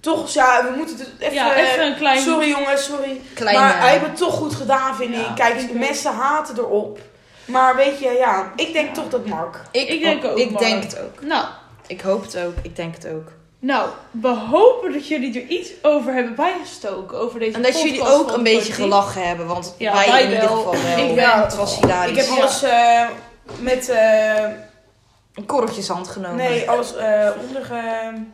Toch, 0.00 0.32
ja, 0.32 0.64
we 0.70 0.76
moeten 0.76 0.96
het 0.98 1.08
even... 1.18 1.34
ja, 1.34 1.54
even 1.56 1.86
een 1.86 1.96
klein... 1.96 2.20
Sorry 2.22 2.48
jongens, 2.48 2.84
sorry. 2.84 3.20
Kleine, 3.34 3.60
Maar 3.60 3.78
hij 3.80 3.90
heeft 3.90 4.04
het 4.06 4.16
toch 4.16 4.34
goed 4.34 4.54
gedaan, 4.54 4.96
vind 4.96 5.14
Ja, 5.14 5.20
ik. 5.28 5.34
Kijk, 5.34 5.72
mensen 5.72 6.12
haten 6.12 6.58
erop. 6.58 6.98
Maar 7.44 7.76
weet 7.76 7.98
je, 7.98 8.10
ja, 8.10 8.52
ik 8.56 8.72
denk 8.72 8.94
toch 8.94 9.08
dat 9.08 9.26
Mark. 9.26 9.56
Ik, 9.70 9.88
Ik 9.88 10.02
denk 10.02 10.24
ook, 10.24 10.38
Ik 10.38 10.50
Mark. 10.50 10.64
denk 10.64 10.82
het 10.82 10.98
ook. 11.00 11.20
Nou, 11.22 11.44
Ik 11.86 12.00
hoop 12.00 12.22
het 12.22 12.38
ook. 12.38 12.54
Ik 12.62 12.76
denk 12.76 12.94
het 12.94 13.06
ook. 13.06 13.28
Nou, 13.64 13.88
we 14.10 14.28
hopen 14.28 14.92
dat 14.92 15.08
jullie 15.08 15.40
er 15.42 15.46
iets 15.48 15.70
over 15.82 16.14
hebben 16.14 16.34
bijgestoken. 16.34 17.18
Over 17.18 17.38
deze 17.38 17.56
En 17.56 17.62
dat 17.62 17.82
jullie 17.82 18.02
ook 18.02 18.32
een 18.32 18.42
beetje 18.42 18.72
gelachen 18.72 19.26
hebben, 19.28 19.46
want 19.46 19.74
Ja, 19.78 19.92
wij, 19.92 20.06
wij 20.06 20.22
in 20.22 20.30
ieder 20.30 20.48
wel. 20.48 20.56
geval 20.56 20.72
wel. 20.96 20.98
Ik 21.08 21.14
wel. 21.14 21.34
het 21.42 21.56
was 21.56 21.80
hilarisch. 21.80 22.10
Ik 22.10 22.16
heb 22.16 22.26
Ja. 22.26 22.34
alles 22.42 22.62
eh, 22.62 23.06
met... 23.58 23.88
eh, 23.88 24.44
een 25.34 25.46
korreltjeshand 25.46 26.08
genomen. 26.08 26.36
nee, 26.36 26.70
alles 26.70 26.96
eh 26.96 27.28
onderge... 27.46 27.80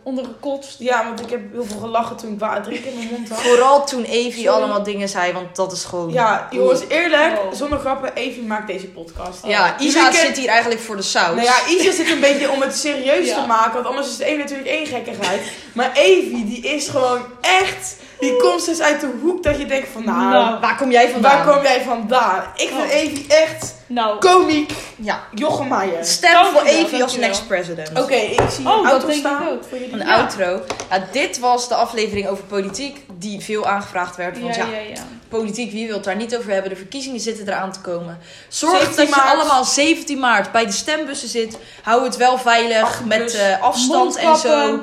Ondergekotst. 0.03 0.79
Ja, 0.79 1.05
want 1.05 1.21
ik 1.21 1.31
heb 1.31 1.41
heel 1.53 1.65
veel 1.65 1.79
gelachen 1.79 2.17
toen 2.17 2.33
ik 2.33 2.39
wa- 2.39 2.61
drinken 2.61 2.91
in 2.91 2.97
mijn 2.97 3.09
mond 3.11 3.29
had. 3.29 3.41
Vooral 3.43 3.87
toen 3.87 4.05
Evie 4.05 4.33
Sorry. 4.33 4.49
allemaal 4.49 4.83
dingen 4.83 5.09
zei, 5.09 5.33
want 5.33 5.57
dat 5.57 5.73
is 5.73 5.85
gewoon... 5.85 6.13
Ja, 6.13 6.49
jongens, 6.51 6.81
eerlijk, 6.89 7.39
Oh. 7.39 7.53
zonder 7.53 7.79
grappen, 7.79 8.15
Evie 8.15 8.43
maakt 8.43 8.67
deze 8.67 8.87
podcast. 8.87 9.47
Ja, 9.47 9.75
Jullie 9.79 9.89
Isa 9.89 10.09
ken- 10.11 10.27
zit 10.27 10.37
hier 10.37 10.49
eigenlijk 10.49 10.81
voor 10.81 10.97
de 10.97 11.03
saus. 11.03 11.35
Nou 11.35 11.43
ja, 11.43 11.55
Isa 11.69 11.93
zit 11.93 12.11
een 12.11 12.21
beetje 12.21 12.51
om 12.51 12.61
het 12.61 12.77
serieus 12.77 13.27
Ja. 13.35 13.41
te 13.41 13.47
maken, 13.47 13.73
want 13.75 13.87
anders 13.87 14.07
is 14.07 14.13
het 14.13 14.23
één 14.23 14.39
natuurlijk 14.39 14.69
één 14.69 14.87
gekkigheid. 14.87 15.41
Maar 15.73 15.91
Evie, 15.95 16.45
die 16.45 16.61
is 16.61 16.89
gewoon 16.89 17.21
echt, 17.41 17.97
die 18.21 18.37
komt 18.37 18.65
dus 18.67 18.81
uit 18.81 19.01
de 19.01 19.11
hoek 19.23 19.43
dat 19.43 19.59
je 19.59 19.67
denkt 19.67 19.89
van, 19.93 20.05
nou, 20.05 20.31
Nou, 20.33 20.61
Waar 20.61 20.77
kom 20.77 20.91
jij 20.91 21.11
vandaan? 21.11 21.45
waar 21.45 21.55
kom 21.55 21.63
jij 21.63 21.83
vandaan? 21.83 22.43
Ik 22.57 22.69
vind 22.69 22.81
Oh. 22.93 22.95
Evie 22.95 23.27
echt 23.29 23.75
Nou, 23.87 24.19
komiek. 24.19 24.73
Ja. 24.97 25.21
Jochem 25.35 25.69
Meijer. 25.69 26.05
Stem 26.05 26.45
voor 26.53 26.63
Evie 26.63 27.03
als 27.03 27.17
next 27.17 27.47
president. 27.47 27.89
Oké, 28.01 28.15
ik 28.15 28.41
zie 28.51 28.67
Oh, 28.69 28.79
een 28.79 28.87
auto 28.91 29.07
denk 29.07 29.19
ik 29.21 29.27
staan 29.27 29.49
ook. 29.49 29.63
voor 29.69 29.79
jullie. 29.79 29.93
Een 29.93 30.07
Ja. 30.07 30.15
outro. 30.17 30.61
Ja, 30.91 31.05
dit 31.13 31.39
was 31.39 31.69
de 31.69 31.75
aflevering 31.75 32.29
over 32.29 32.45
politiek, 32.45 33.01
die 33.19 33.41
veel 33.41 33.67
aangevraagd 33.67 34.17
werd. 34.17 34.41
Want 34.41 34.55
ja, 34.55 34.65
ja, 34.65 34.71
ja, 34.73 34.79
ja. 34.95 35.03
politiek, 35.29 35.73
wie 35.73 35.87
wil 35.87 35.95
het 35.97 36.05
daar 36.05 36.17
niet 36.17 36.37
over 36.37 36.51
hebben? 36.53 36.71
De 36.71 36.77
verkiezingen 36.77 37.21
zitten 37.21 37.47
eraan 37.49 37.73
te 37.73 37.81
komen. 37.81 38.19
Zorg 38.49 38.79
17 38.79 38.97
dat 38.97 39.15
je 39.15 39.21
maart. 39.21 39.35
allemaal 39.35 39.65
17 39.65 40.19
maart 40.19 40.53
bij 40.53 40.67
de 40.67 40.73
stembussen 40.73 41.29
zit. 41.29 41.59
Hou 41.83 42.05
het 42.05 42.17
wel 42.17 42.39
veilig 42.39 43.01
met 43.05 43.35
eh, 43.35 43.63
afstand 43.63 44.17
en 44.17 44.37
zo. 44.37 44.81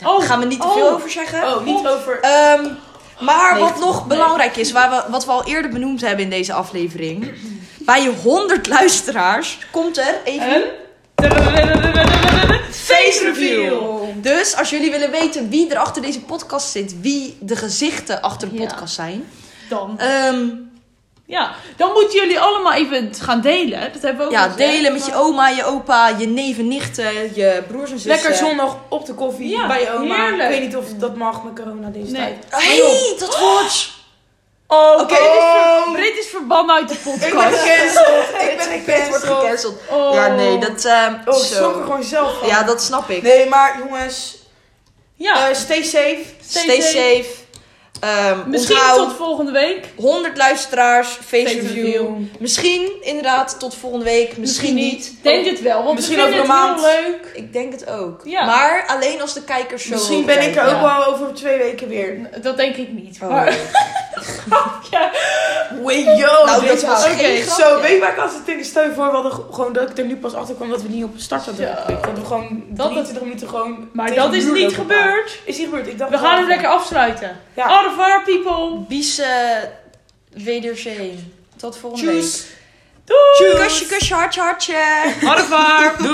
Daar 0.00 0.10
Oh, 0.12 0.22
gaan 0.24 0.40
we 0.40 0.46
niet 0.46 0.60
te 0.60 0.66
oh. 0.66 0.72
veel 0.74 0.90
over 0.90 1.10
zeggen. 1.10 1.42
Oh, 1.42 1.64
niet 1.64 1.86
over... 1.86 2.20
Ehm, 2.20 2.68
maar 3.20 3.52
Nee, 3.54 3.62
wat 3.62 3.78
nog 3.78 3.98
nee. 3.98 4.06
belangrijk 4.18 4.56
is, 4.56 4.72
waar 4.72 4.90
we, 4.90 5.10
wat 5.10 5.24
we 5.24 5.30
al 5.30 5.44
eerder 5.44 5.70
benoemd 5.70 6.00
hebben 6.00 6.24
in 6.24 6.30
deze 6.30 6.52
aflevering. 6.52 7.32
Bij 7.78 8.02
je 8.02 8.08
100 8.22 8.66
luisteraars 8.68 9.58
komt 9.70 9.98
er 9.98 10.14
even 10.24 10.54
Een... 10.54 10.64
face 12.70 13.20
reveal. 13.24 14.14
Dus 14.16 14.56
als 14.56 14.70
jullie 14.70 14.90
willen 14.90 15.10
weten 15.10 15.48
wie 15.48 15.70
er 15.70 15.78
achter 15.78 16.02
deze 16.02 16.20
podcast 16.20 16.70
zit, 16.70 17.00
wie 17.00 17.36
de 17.40 17.56
gezichten 17.56 18.22
achter 18.22 18.48
de 18.50 18.54
Ja. 18.54 18.66
podcast 18.66 18.94
zijn. 18.94 19.24
Dan. 19.68 19.98
ehm, 19.98 20.46
Ja, 21.30 21.54
dan 21.76 21.92
moeten 21.92 22.18
jullie 22.20 22.40
allemaal 22.40 22.72
even 22.72 23.14
gaan 23.20 23.40
delen. 23.40 23.92
Dat 23.92 24.02
hebben 24.02 24.18
we 24.20 24.24
ook 24.24 24.30
ja, 24.32 24.44
al 24.44 24.50
gezegd. 24.50 24.70
delen 24.72 24.92
met 24.92 25.06
je 25.06 25.14
oma, 25.14 25.48
je 25.48 25.64
opa, 25.64 26.08
je 26.08 26.26
neven, 26.26 26.68
nichten, 26.68 27.34
je 27.34 27.62
broers 27.68 27.90
en 27.90 27.98
zussen. 27.98 28.10
Lekker 28.10 28.34
zondag 28.34 28.76
op 28.88 29.06
de 29.06 29.14
koffie 29.14 29.48
Ja, 29.48 29.66
bij 29.66 29.80
je 29.80 29.92
oma. 29.92 30.14
heerlijk. 30.14 30.42
Ik 30.42 30.48
weet 30.48 30.60
niet 30.66 30.76
of 30.76 30.84
dat 30.96 31.16
mag 31.16 31.42
met 31.44 31.54
corona 31.64 31.88
deze 31.88 32.12
Nee. 32.12 32.20
tijd. 32.48 32.62
Hé, 32.64 32.76
hey, 32.76 33.14
dat 33.18 33.38
wordt. 33.38 33.90
Oh, 34.66 35.00
Oké, 35.00 35.14
is 35.14 35.18
ver- 35.20 35.92
Brit 35.92 36.18
is 36.18 36.26
verbannen 36.26 36.74
uit 36.76 36.88
de 36.88 36.94
Ik 36.94 37.00
ben 37.04 37.12
podcast. 37.30 37.56
gecanceld. 37.58 38.24
Ik 38.74 38.84
ben 38.86 38.94
Het 39.00 39.08
wordt 39.08 39.24
gecanceld. 39.24 39.40
gecanceld. 39.40 39.80
Oh. 39.90 40.14
Ja, 40.14 40.26
nee, 40.34 40.58
dat... 40.58 40.84
ehm, 40.84 41.14
Oh, 41.26 41.36
ik 41.44 41.50
er 41.50 41.56
gewoon 41.56 42.02
zelf 42.02 42.38
van. 42.38 42.48
Ja, 42.48 42.62
dat 42.62 42.82
snap 42.82 43.10
ik. 43.10 43.22
Nee, 43.22 43.48
maar 43.48 43.78
jongens, 43.78 44.38
Ja, 45.14 45.48
eh, 45.48 45.54
stay 45.54 45.82
safe. 45.82 46.18
stay 46.48 46.62
Stay 46.62 46.80
safe. 46.80 46.96
safe. 46.96 47.28
Ehm, 48.00 48.38
Misschien 48.50 48.76
onthoud, 48.76 48.98
tot 49.08 49.16
volgende 49.16 49.52
week. 49.52 49.88
100 49.96 50.36
luisteraars, 50.36 51.08
face, 51.08 51.46
Face 51.46 51.58
review. 51.60 51.84
review. 51.84 52.06
Misschien 52.38 52.92
inderdaad 53.00 53.56
tot 53.58 53.74
volgende 53.74 54.04
week, 54.04 54.36
misschien, 54.36 54.74
niet. 54.74 55.12
Denk 55.22 55.46
het 55.46 55.62
wel, 55.62 55.82
want 55.82 55.94
Misschien 55.94 56.18
over 56.20 56.32
een 56.32 56.38
het 56.38 56.46
heel 56.46 56.56
maand. 56.56 56.80
leuk. 56.80 57.30
Ik 57.34 57.52
denk 57.52 57.72
het 57.72 57.88
ook. 57.90 58.20
Ja. 58.24 58.44
Maar 58.46 58.84
alleen 58.86 59.20
als 59.20 59.34
de 59.34 59.42
kijkers 59.44 59.84
zo 59.84 59.90
Misschien 59.94 60.24
ben 60.24 60.42
ik 60.48 60.56
er 60.56 60.62
ook 60.64 60.70
Ja. 60.70 60.82
wel 60.98 61.04
over 61.14 61.34
twee 61.34 61.58
weken 61.58 61.88
weer. 61.88 62.30
Dat 62.42 62.56
denk 62.56 62.76
ik 62.76 62.92
niet. 62.92 63.18
Oh. 63.22 63.28
Maar, 63.28 63.56
ja. 64.90 65.10
Wait, 65.82 66.04
yo, 66.18 66.44
Nou, 66.44 66.66
dat 66.66 66.82
was 66.82 67.04
Oké. 67.04 67.42
Zo, 67.58 67.80
weet 67.80 67.90
je 67.92 67.98
waar 68.00 68.12
ik 68.12 68.18
als 68.18 68.32
het 68.34 68.48
in 68.56 68.64
stel 68.64 68.82
je 68.84 68.92
voor, 68.94 69.06
we 69.06 69.12
hadden 69.12 69.32
g- 69.32 69.40
gewoon 69.54 69.72
dat 69.72 69.90
ik 69.90 69.98
er 69.98 70.04
nu 70.04 70.16
pas 70.16 70.34
achter 70.34 70.54
kwam 70.54 70.68
dat 70.70 70.82
we 70.82 70.88
niet 70.88 71.04
op 71.04 71.10
start 71.16 71.44
hadden. 71.44 71.76
Dat 71.86 72.18
we 72.18 72.24
gewoon 72.24 72.62
Dat- 72.68 72.86
23 72.86 73.22
minuten 73.22 73.48
gewoon 73.48 73.88
maar 73.92 74.14
dat 74.14 74.30
de 74.30 74.36
is 74.36 74.44
niet 74.44 74.74
gebeurd. 74.74 75.38
Is 75.44 75.56
niet 75.58 75.66
gebeurd, 75.68 75.86
ik 75.86 75.98
dacht 75.98 76.10
We 76.10 76.18
gaan 76.18 76.38
hem 76.38 76.46
lekker 76.48 76.68
afsluiten. 76.68 77.40
Ja. 77.54 77.66
Revoir, 77.90 78.22
people. 78.24 78.84
Bies 78.88 79.18
uh, 79.18 79.26
wederzien. 80.44 81.32
Tot 81.56 81.76
volgende 81.76 82.12
Tjus. 82.12 82.46
week. 82.46 82.58
Kusje, 83.62 83.86
kusje, 83.86 84.14
hartje, 84.14 84.40
hartje. 84.42 86.08